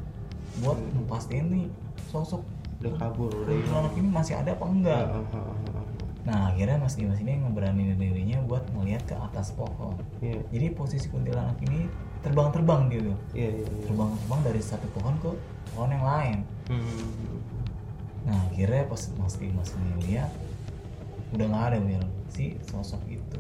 buat 0.63 0.79
pastiin 1.07 1.47
nih 1.51 1.67
sosok. 2.11 2.43
Udah 2.77 2.93
kabur 2.99 3.31
udah 3.33 3.51
kuntilanak 3.57 3.93
ini 3.97 4.09
masih 4.11 4.35
ada 4.37 4.53
apa 4.53 4.65
enggak? 4.69 5.05
Ah, 5.11 5.17
ah, 5.33 5.39
ah, 5.43 5.79
ah. 5.81 5.85
nah 6.23 6.39
akhirnya 6.53 6.77
Mas 6.77 6.95
Dimas 6.95 7.19
ini 7.19 7.41
ngeberaniin 7.41 7.97
dirinya 7.99 8.37
buat 8.45 8.63
melihat 8.75 9.03
ke 9.07 9.15
atas 9.17 9.51
pohon. 9.57 9.97
Iya. 10.23 10.39
Jadi 10.53 10.67
posisi 10.77 11.07
kuntilanak 11.09 11.57
ini 11.67 11.89
terbang-terbang 12.19 12.81
gitu 12.89 13.11
iya 13.31 13.49
iya. 13.51 13.63
iya. 13.63 13.83
terbang-terbang 13.83 14.41
dari 14.43 14.61
satu 14.61 14.87
pohon 14.91 15.15
ke 15.17 15.31
pohon 15.69 15.89
yang 15.89 16.03
lain 16.03 16.37
Hmm. 16.67 17.39
nah 18.23 18.43
akhirnya 18.45 18.83
pas 18.85 18.99
Mas 19.15 19.35
Dimas 19.35 19.71
ini 19.73 19.91
lihat 20.05 20.27
udah 21.31 21.45
nggak 21.45 21.65
ada 21.65 21.77
Wil 21.79 22.03
si 22.27 22.59
sosok 22.61 22.99
itu 23.07 23.39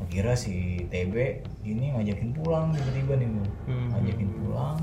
akhirnya 0.00 0.32
si 0.34 0.54
TB 0.88 1.14
ini 1.62 1.92
ngajakin 1.92 2.32
pulang 2.32 2.72
tiba-tiba 2.72 3.14
nih 3.14 3.28
Wil 3.28 3.48
Hmm. 3.66 3.88
ngajakin 3.90 4.30
pulang 4.38 4.76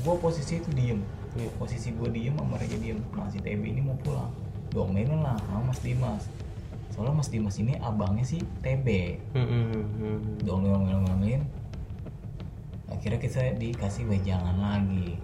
gua 0.00 0.14
posisi 0.18 0.58
itu 0.58 0.70
diem 0.70 1.00
Iya. 1.34 1.50
posisi 1.56 1.90
gua 1.90 2.06
diem 2.08 2.30
sama 2.32 2.54
mereka 2.54 2.76
diem 2.76 3.00
nah 3.10 3.26
si 3.26 3.38
TB 3.38 3.62
ini 3.64 3.80
mau 3.80 3.96
pulang 3.98 4.28
domelin 4.68 5.18
lah 5.18 5.40
sama 5.40 5.64
Mas 5.64 5.80
Dimas 5.80 6.22
soalnya 6.94 7.10
Mas 7.12 7.26
Dimas 7.26 7.58
ini 7.58 7.74
abangnya 7.76 8.22
si 8.22 8.38
TB 8.62 8.86
Hmm, 9.34 9.42
hmm, 9.42 9.64
hmm, 9.66 9.86
hmm. 9.92 10.18
dongeng-dongengin 10.40 11.42
akhirnya 12.86 13.18
kita 13.18 13.50
dikasih 13.52 14.06
wejangan 14.06 14.54
lagi 14.54 15.18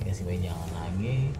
dikasih 0.00 0.26
wejangan 0.26 0.70
lagi 0.74 1.30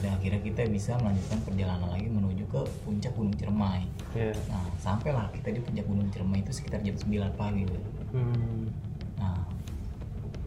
dan 0.00 0.16
akhirnya 0.16 0.40
kita 0.40 0.64
bisa 0.66 0.96
melanjutkan 0.96 1.36
perjalanan 1.42 1.88
lagi 1.88 2.08
menuju 2.08 2.44
ke 2.46 2.60
puncak 2.82 3.12
Gunung 3.12 3.36
Ciremai 3.36 3.84
Iya. 4.10 4.32
nah 4.48 4.64
sampailah 4.76 5.28
kita 5.30 5.52
di 5.52 5.60
puncak 5.60 5.84
Gunung 5.84 6.08
Ciremai 6.08 6.40
itu 6.40 6.50
sekitar 6.50 6.80
jam 6.80 6.96
9 6.96 7.12
pagi. 7.36 7.68
Hmm. 8.10 8.72
nah 9.14 9.36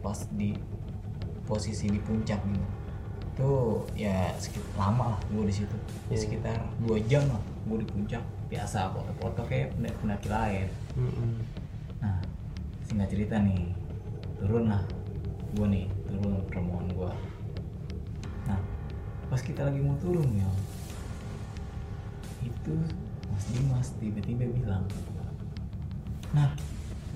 pas 0.00 0.18
di 0.34 0.52
posisi 1.44 1.86
di 1.86 1.96
puncak 1.96 2.42
gitu 2.42 2.66
itu 3.34 3.50
ya 3.96 4.30
sekitar 4.36 4.70
lama 4.76 5.14
lah 5.14 5.20
gue 5.28 5.46
di 5.46 5.54
situ 5.54 5.76
Iya. 6.06 6.18
sekitar 6.18 6.56
dua 6.80 6.98
jam 7.06 7.22
lah 7.26 7.42
gue 7.64 7.76
di 7.80 7.86
puncak 7.88 8.22
biasa 8.52 8.92
foto-foto 8.92 9.40
kayak 9.48 9.72
pendaki- 9.76 10.30
lain 10.30 10.68
hmm. 10.94 11.36
Nah, 12.04 12.20
singkat 12.84 13.08
cerita 13.08 13.40
nih, 13.40 13.72
turun 14.36 14.68
lah 14.68 14.84
gue 15.56 15.66
nih, 15.72 15.86
turun 16.04 16.44
rombongan 16.52 16.88
gue. 16.92 17.10
Nah, 18.44 18.60
pas 19.32 19.40
kita 19.40 19.64
lagi 19.64 19.80
mau 19.80 19.96
turun 19.96 20.28
ya, 20.36 20.50
itu 22.44 22.76
Mas 23.32 23.44
Dimas 23.56 23.88
tiba-tiba 23.96 24.44
bilang, 24.52 24.84
nah, 26.36 26.52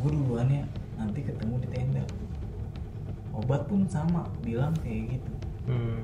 gue 0.01 0.11
duluan 0.11 0.49
ya, 0.49 0.65
nanti 0.97 1.21
ketemu 1.21 1.61
di 1.61 1.69
tenda. 1.69 2.05
Obat 3.37 3.69
pun 3.69 3.85
sama, 3.87 4.25
bilang 4.41 4.73
kayak 4.81 5.21
gitu. 5.21 5.33
Hmm. 5.69 6.03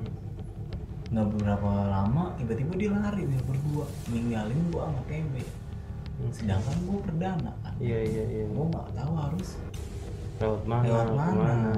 Nggak 1.15 1.27
beberapa 1.31 1.69
lama, 1.87 2.35
tiba-tiba 2.35 2.71
dia 2.75 2.91
lari 2.91 3.23
dia 3.23 3.39
berdua, 3.47 3.87
ninggalin 4.11 4.59
gue 4.67 4.81
sama 4.83 5.01
TB. 5.07 5.35
Sedangkan 6.35 6.75
gue 6.83 6.97
perdana 7.07 7.51
kan, 7.63 7.73
Iya 7.79 7.99
iya 8.03 8.23
iya. 8.27 8.43
gue 8.51 8.65
nggak 8.67 8.87
tahu 8.95 9.13
harus 9.15 9.49
Lewat 10.35 10.61
mana? 10.67 10.83
lewat 10.83 11.09
mana, 11.15 11.71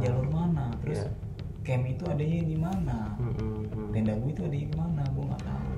jalur 0.00 0.28
mana, 0.32 0.64
terus 0.80 1.04
Iya. 1.04 1.12
camp 1.60 1.84
itu 1.84 2.04
adanya 2.08 2.40
di 2.40 2.56
mana, 2.56 2.98
Hmm, 3.20 3.32
hmm, 3.36 3.60
hmm. 3.68 3.88
tenda 3.92 4.12
gue 4.16 4.30
itu 4.32 4.42
adanya 4.48 4.66
di 4.72 4.78
mana, 4.80 5.02
gue 5.12 5.24
nggak 5.28 5.44
tahu. 5.44 5.72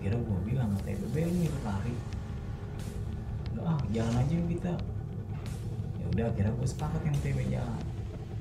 Kira 0.00 0.16
gue 0.20 0.38
bilang 0.44 0.68
ke 0.76 0.80
TBB 0.92 1.14
lu 1.24 1.40
jalan 3.90 4.14
aja 4.16 4.34
kita 4.46 4.72
ya 5.98 6.04
udah 6.14 6.24
akhirnya 6.30 6.52
gue 6.54 6.68
sepakat 6.68 7.00
yang 7.04 7.16
TB 7.20 7.38
jalan 7.50 7.82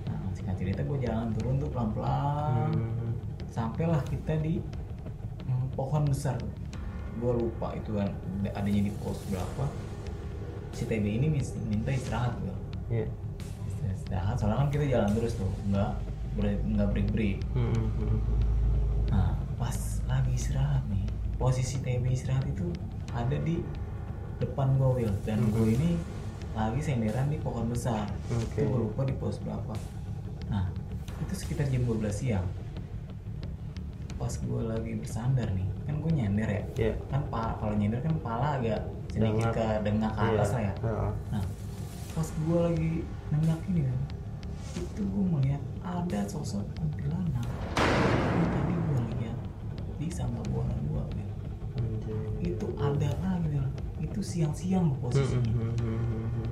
nah 0.06 0.20
singkat 0.32 0.56
cerita 0.56 0.82
gue 0.86 0.98
jalan 1.02 1.28
turun 1.36 1.56
tuh 1.58 1.70
pelan 1.74 1.90
pelan 1.92 2.70
Hmm. 2.70 3.09
Sampailah 3.50 4.02
kita 4.06 4.38
di 4.38 4.62
hmm, 5.44 5.66
pohon 5.74 6.06
besar 6.06 6.38
gue 7.16 7.32
lupa 7.32 7.74
itu 7.74 7.94
kan 7.94 8.10
ada- 8.40 8.54
adanya 8.56 8.82
di 8.84 8.94
pos 8.96 9.20
berapa 9.28 9.66
si 10.72 10.86
TB 10.86 11.06
ini 11.14 11.28
minta 11.66 11.90
istirahat 11.90 12.34
gue 12.38 12.56
Iya. 12.90 13.06
istirahat 13.92 14.36
soalnya 14.36 14.58
kan 14.60 14.70
kita 14.70 14.86
jalan 14.88 15.10
terus 15.14 15.34
tuh 15.36 15.50
nggak 15.68 15.92
nggak 16.40 16.88
break 16.90 17.10
break 17.12 17.38
Hmm, 17.52 17.70
hmm, 17.70 17.90
hmm. 18.00 18.20
nah 19.10 19.30
pas 19.56 19.76
lagi 20.06 20.32
istirahat 20.32 20.86
nih 20.88 21.04
posisi 21.36 21.78
TB 21.78 22.04
istirahat 22.08 22.46
itu 22.46 22.70
ada 23.12 23.36
di 23.38 23.60
depan 24.38 24.78
gue 24.78 25.04
Will 25.04 25.14
dan 25.22 25.42
Mhm. 25.42 25.52
gue 25.52 25.68
ini 25.70 25.92
lagi 26.52 26.80
senderan 26.80 27.28
di 27.28 27.38
pohon 27.38 27.68
besar 27.68 28.08
Oke. 28.30 28.56
itu 28.56 28.64
gue 28.64 28.80
lupa 28.82 29.02
di 29.04 29.14
pos 29.14 29.38
berapa 29.38 29.76
nah 30.48 30.66
itu 31.20 31.34
sekitar 31.36 31.68
jam 31.68 31.84
12 31.84 32.10
siang 32.12 32.46
pas 34.20 34.34
gue 34.36 34.62
lagi 34.62 34.92
bersandar 35.00 35.48
nih 35.56 35.64
kan 35.88 35.96
gue 35.98 36.12
nyender 36.12 36.50
ya 36.50 36.64
Iya. 36.78 36.94
kan 37.08 37.22
kalau 37.32 37.74
nyender 37.74 38.04
kan 38.04 38.14
kepala 38.14 38.60
agak 38.60 38.80
sedikit 39.10 39.48
ke 39.50 39.66
dengak 39.82 40.12
ke 40.12 40.22
atas 40.22 40.50
Iya. 40.50 40.54
lah 40.54 40.62
ya 40.62 40.74
Heeh. 40.84 41.12
Nah, 41.32 41.44
pas 42.12 42.28
gue 42.30 42.60
lagi 42.60 42.92
nengak 43.30 43.60
ini 43.66 43.82
kan, 43.88 44.00
itu 44.76 45.02
gue 45.02 45.24
melihat 45.26 45.64
ada 45.80 46.20
sosok 46.28 46.66
kuntilanak 46.76 47.48
yang 47.80 48.50
tadi 48.50 48.74
gue 48.76 49.00
lihat 49.16 49.38
di 49.96 50.08
sangga 50.10 50.42
buana 50.48 50.76
gue. 50.84 51.04
Anjay. 51.80 52.52
Itu 52.52 52.66
ada 52.76 53.10
lagi, 53.18 53.48
Bel. 53.50 53.68
Itu 54.00 54.20
siang-siang 54.20 54.92
loh 54.92 54.98
posisinya. 55.00 55.48
hmm, 55.48 55.74
hmm. 55.80 56.50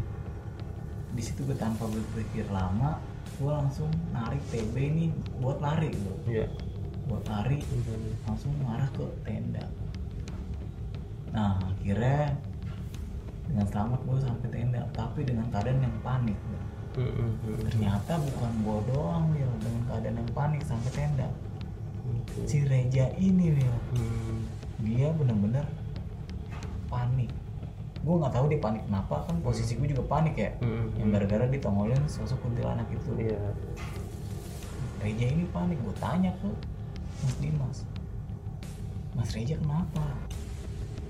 Di 1.13 1.21
situ 1.21 1.43
gue 1.43 1.58
tanpa 1.58 1.84
berpikir 1.86 2.47
lama, 2.47 3.01
gue 3.36 3.51
langsung 3.51 3.89
narik 4.12 4.39
TB 4.47 4.75
ini 4.77 5.06
buat 5.39 5.58
lari, 5.60 5.91
bro. 5.91 6.15
Iya. 6.27 6.45
Buat 7.08 7.24
lari, 7.26 7.60
Hmm. 7.63 8.12
langsung 8.24 8.52
mengarah 8.60 8.89
ke 8.91 9.06
tenda. 9.24 9.63
Nah, 11.32 11.56
akhirnya 11.58 12.36
dengan 13.48 13.65
selamat 13.65 14.00
gue 14.04 14.17
sampai 14.20 14.48
tenda, 14.50 14.82
tapi 14.91 15.24
dengan 15.24 15.48
keadaan 15.48 15.80
yang 15.80 15.98
panik. 16.02 16.36
Ternyata 17.70 18.17
bukan 18.17 18.52
gua 18.62 18.82
doang 18.84 19.30
Wil 19.30 19.46
dengan 19.62 19.82
keadaan 19.86 20.17
yang 20.17 20.32
panik 20.34 20.65
sampai 20.65 20.89
tenda 20.91 21.30
si 22.41 22.65
Reja 22.65 23.13
ini 23.15 23.54
Wil 23.54 23.76
Hmm. 23.93 24.41
dia 24.80 25.13
bener-bener 25.13 25.62
panik 26.88 27.30
gua 28.02 28.15
nggak 28.17 28.34
tahu 28.34 28.46
dia 28.48 28.58
panik 28.58 28.82
kenapa 28.86 29.30
kan 29.30 29.36
posisi 29.41 29.76
gue 29.76 29.88
juga 29.88 30.10
panik 30.10 30.34
ya 30.34 30.50
yang 30.98 31.12
gara-gara 31.12 31.46
ditongolin 31.46 32.02
sosok 32.08 32.41
kuntilanak 32.41 32.89
itu 32.89 33.12
Iya. 33.13 33.46
Reja 34.98 35.26
ini 35.28 35.46
panik 35.48 35.78
gue 35.78 35.93
tanya 36.00 36.34
ke 36.34 36.50
Mas 37.27 37.35
Dimas 37.43 37.77
Mas 39.11 39.29
Reja 39.35 39.59
kenapa 39.59 40.05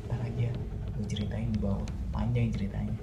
ntar 0.10 0.18
aja 0.26 0.50
gue 0.98 1.06
ceritain 1.06 1.46
di 1.54 1.62
bawah 1.62 1.86
panjang 2.10 2.50
ceritanya 2.50 2.98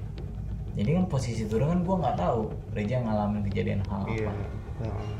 jadi 0.74 0.98
kan 0.98 1.06
posisi 1.06 1.46
turun 1.46 1.70
kan 1.70 1.80
gue 1.86 1.96
nggak 2.02 2.18
tahu 2.18 2.50
Reja 2.74 2.98
ngalamin 2.98 3.46
kejadian 3.46 3.86
hal 3.86 4.02
apa 4.02 4.34
Heeh. 4.74 5.14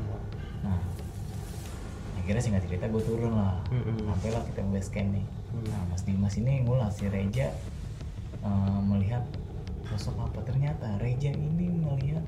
Nah, 0.67 0.79
akhirnya 2.19 2.43
singkat 2.43 2.67
cerita 2.67 2.91
gue 2.91 3.03
turun 3.07 3.39
lah. 3.39 3.55
Mm-mm. 3.71 4.03
Sampailah 4.03 4.43
kita 4.51 4.67
base 4.67 4.91
camp 4.91 5.15
nih. 5.15 5.23
Hmm. 5.23 5.63
Nah, 5.71 5.81
Mas 5.87 6.03
Dimas 6.03 6.35
ini 6.35 6.67
ngulas 6.67 6.99
si 6.99 7.07
Reja 7.07 7.55
eh, 8.43 8.79
melihat 8.83 9.23
sosok 9.87 10.27
apa 10.27 10.43
ternyata 10.43 10.99
Reja 10.99 11.31
ini 11.31 11.71
melihat 11.71 12.25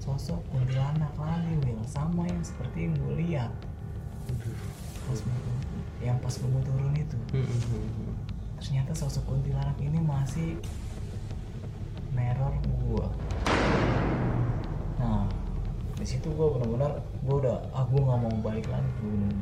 sosok 0.00 0.40
kuntilanak 0.50 1.12
lagi 1.14 1.54
Will 1.62 1.78
sama 1.86 2.24
yang 2.26 2.42
seperti 2.42 2.88
yang 2.88 2.94
gue 2.98 3.14
lihat 3.20 3.52
yang 6.00 6.16
pas 6.18 6.32
gue 6.32 6.48
mau 6.48 6.64
turun 6.64 6.96
itu. 6.96 7.16
Hmm, 7.36 7.44
hmm, 7.44 7.60
hmm, 7.60 7.88
hmm. 7.92 8.14
ternyata 8.60 8.92
sosok 8.92 9.24
kuntilanak 9.24 9.76
ini 9.80 9.98
masih 10.00 10.60
neror 12.12 12.52
gue 12.60 13.06
nah 15.00 15.24
di 15.96 16.04
situ 16.04 16.28
gue 16.28 16.46
benar-benar 16.56 16.92
gue 17.24 17.36
udah 17.44 17.56
ah 17.72 17.84
gue 17.88 18.00
nggak 18.00 18.20
mau 18.20 18.36
balik 18.40 18.68
lagi 18.72 18.88
ke 18.88 19.02
gunung. 19.04 19.36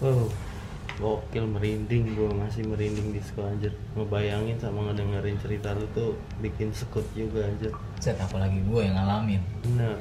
Wow, 0.00 0.28
gokil 1.00 1.44
merinding 1.44 2.16
gue 2.16 2.30
masih 2.36 2.68
merinding 2.68 3.12
di 3.12 3.20
sekolah 3.20 3.52
anjir. 3.52 3.72
Ngebayangin 3.96 4.60
sama 4.60 4.88
ngedengerin 4.88 5.36
cerita 5.40 5.72
lu 5.72 5.88
tuh 5.96 6.16
bikin 6.44 6.72
sekut 6.72 7.04
juga 7.16 7.48
anjir. 7.48 7.72
Set 7.96 8.16
apalagi 8.20 8.60
gue 8.60 8.80
yang 8.80 8.96
ngalamin. 8.96 9.40
Bener. 9.64 10.00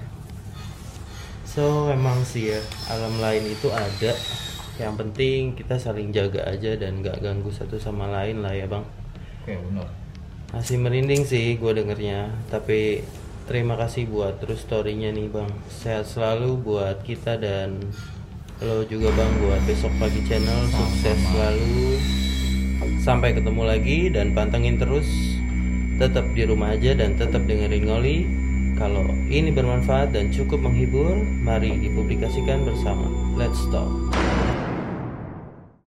So 1.47 1.87
emang 1.91 2.19
sih 2.27 2.55
ya 2.55 2.59
alam 2.91 3.15
lain 3.23 3.47
itu 3.47 3.71
ada 3.71 4.11
Yang 4.79 4.95
penting 4.95 5.39
kita 5.59 5.75
saling 5.75 6.15
jaga 6.15 6.47
aja 6.47 6.79
dan 6.79 7.03
gak 7.03 7.19
ganggu 7.19 7.51
satu 7.51 7.75
sama 7.75 8.07
lain 8.07 8.39
lah 8.39 8.55
ya 8.55 8.63
bang. 8.63 8.87
Oke 9.43 9.59
bener 9.59 9.87
Masih 10.55 10.79
merinding 10.79 11.27
sih 11.27 11.59
gue 11.59 11.71
dengernya 11.75 12.31
Tapi 12.47 13.03
terima 13.43 13.75
kasih 13.75 14.07
buat 14.07 14.39
terus 14.39 14.63
storynya 14.63 15.11
nih 15.11 15.27
bang. 15.27 15.51
Sehat 15.67 16.07
selalu 16.07 16.63
buat 16.63 17.03
kita 17.03 17.35
dan 17.43 17.83
lo 18.63 18.87
juga 18.87 19.11
bang 19.11 19.31
buat 19.43 19.59
besok 19.67 19.91
pagi 19.99 20.23
channel. 20.23 20.63
Sukses 20.71 21.19
selalu. 21.27 21.99
Sampai 23.03 23.35
ketemu 23.35 23.67
lagi 23.67 24.07
dan 24.07 24.31
pantengin 24.31 24.79
terus. 24.79 25.07
Tetap 25.99 26.23
di 26.31 26.47
rumah 26.47 26.71
aja 26.71 26.95
dan 26.95 27.19
tetap 27.19 27.43
dengerin 27.43 27.83
Ngoli. 27.83 28.19
Kalau 28.79 29.03
ini 29.27 29.51
bermanfaat 29.51 30.15
dan 30.15 30.31
cukup 30.31 30.63
menghibur 30.63 31.19
Mari 31.43 31.83
dipublikasikan 31.83 32.63
bersama. 32.63 33.11
Let's 33.35 33.59
talk 33.67 33.91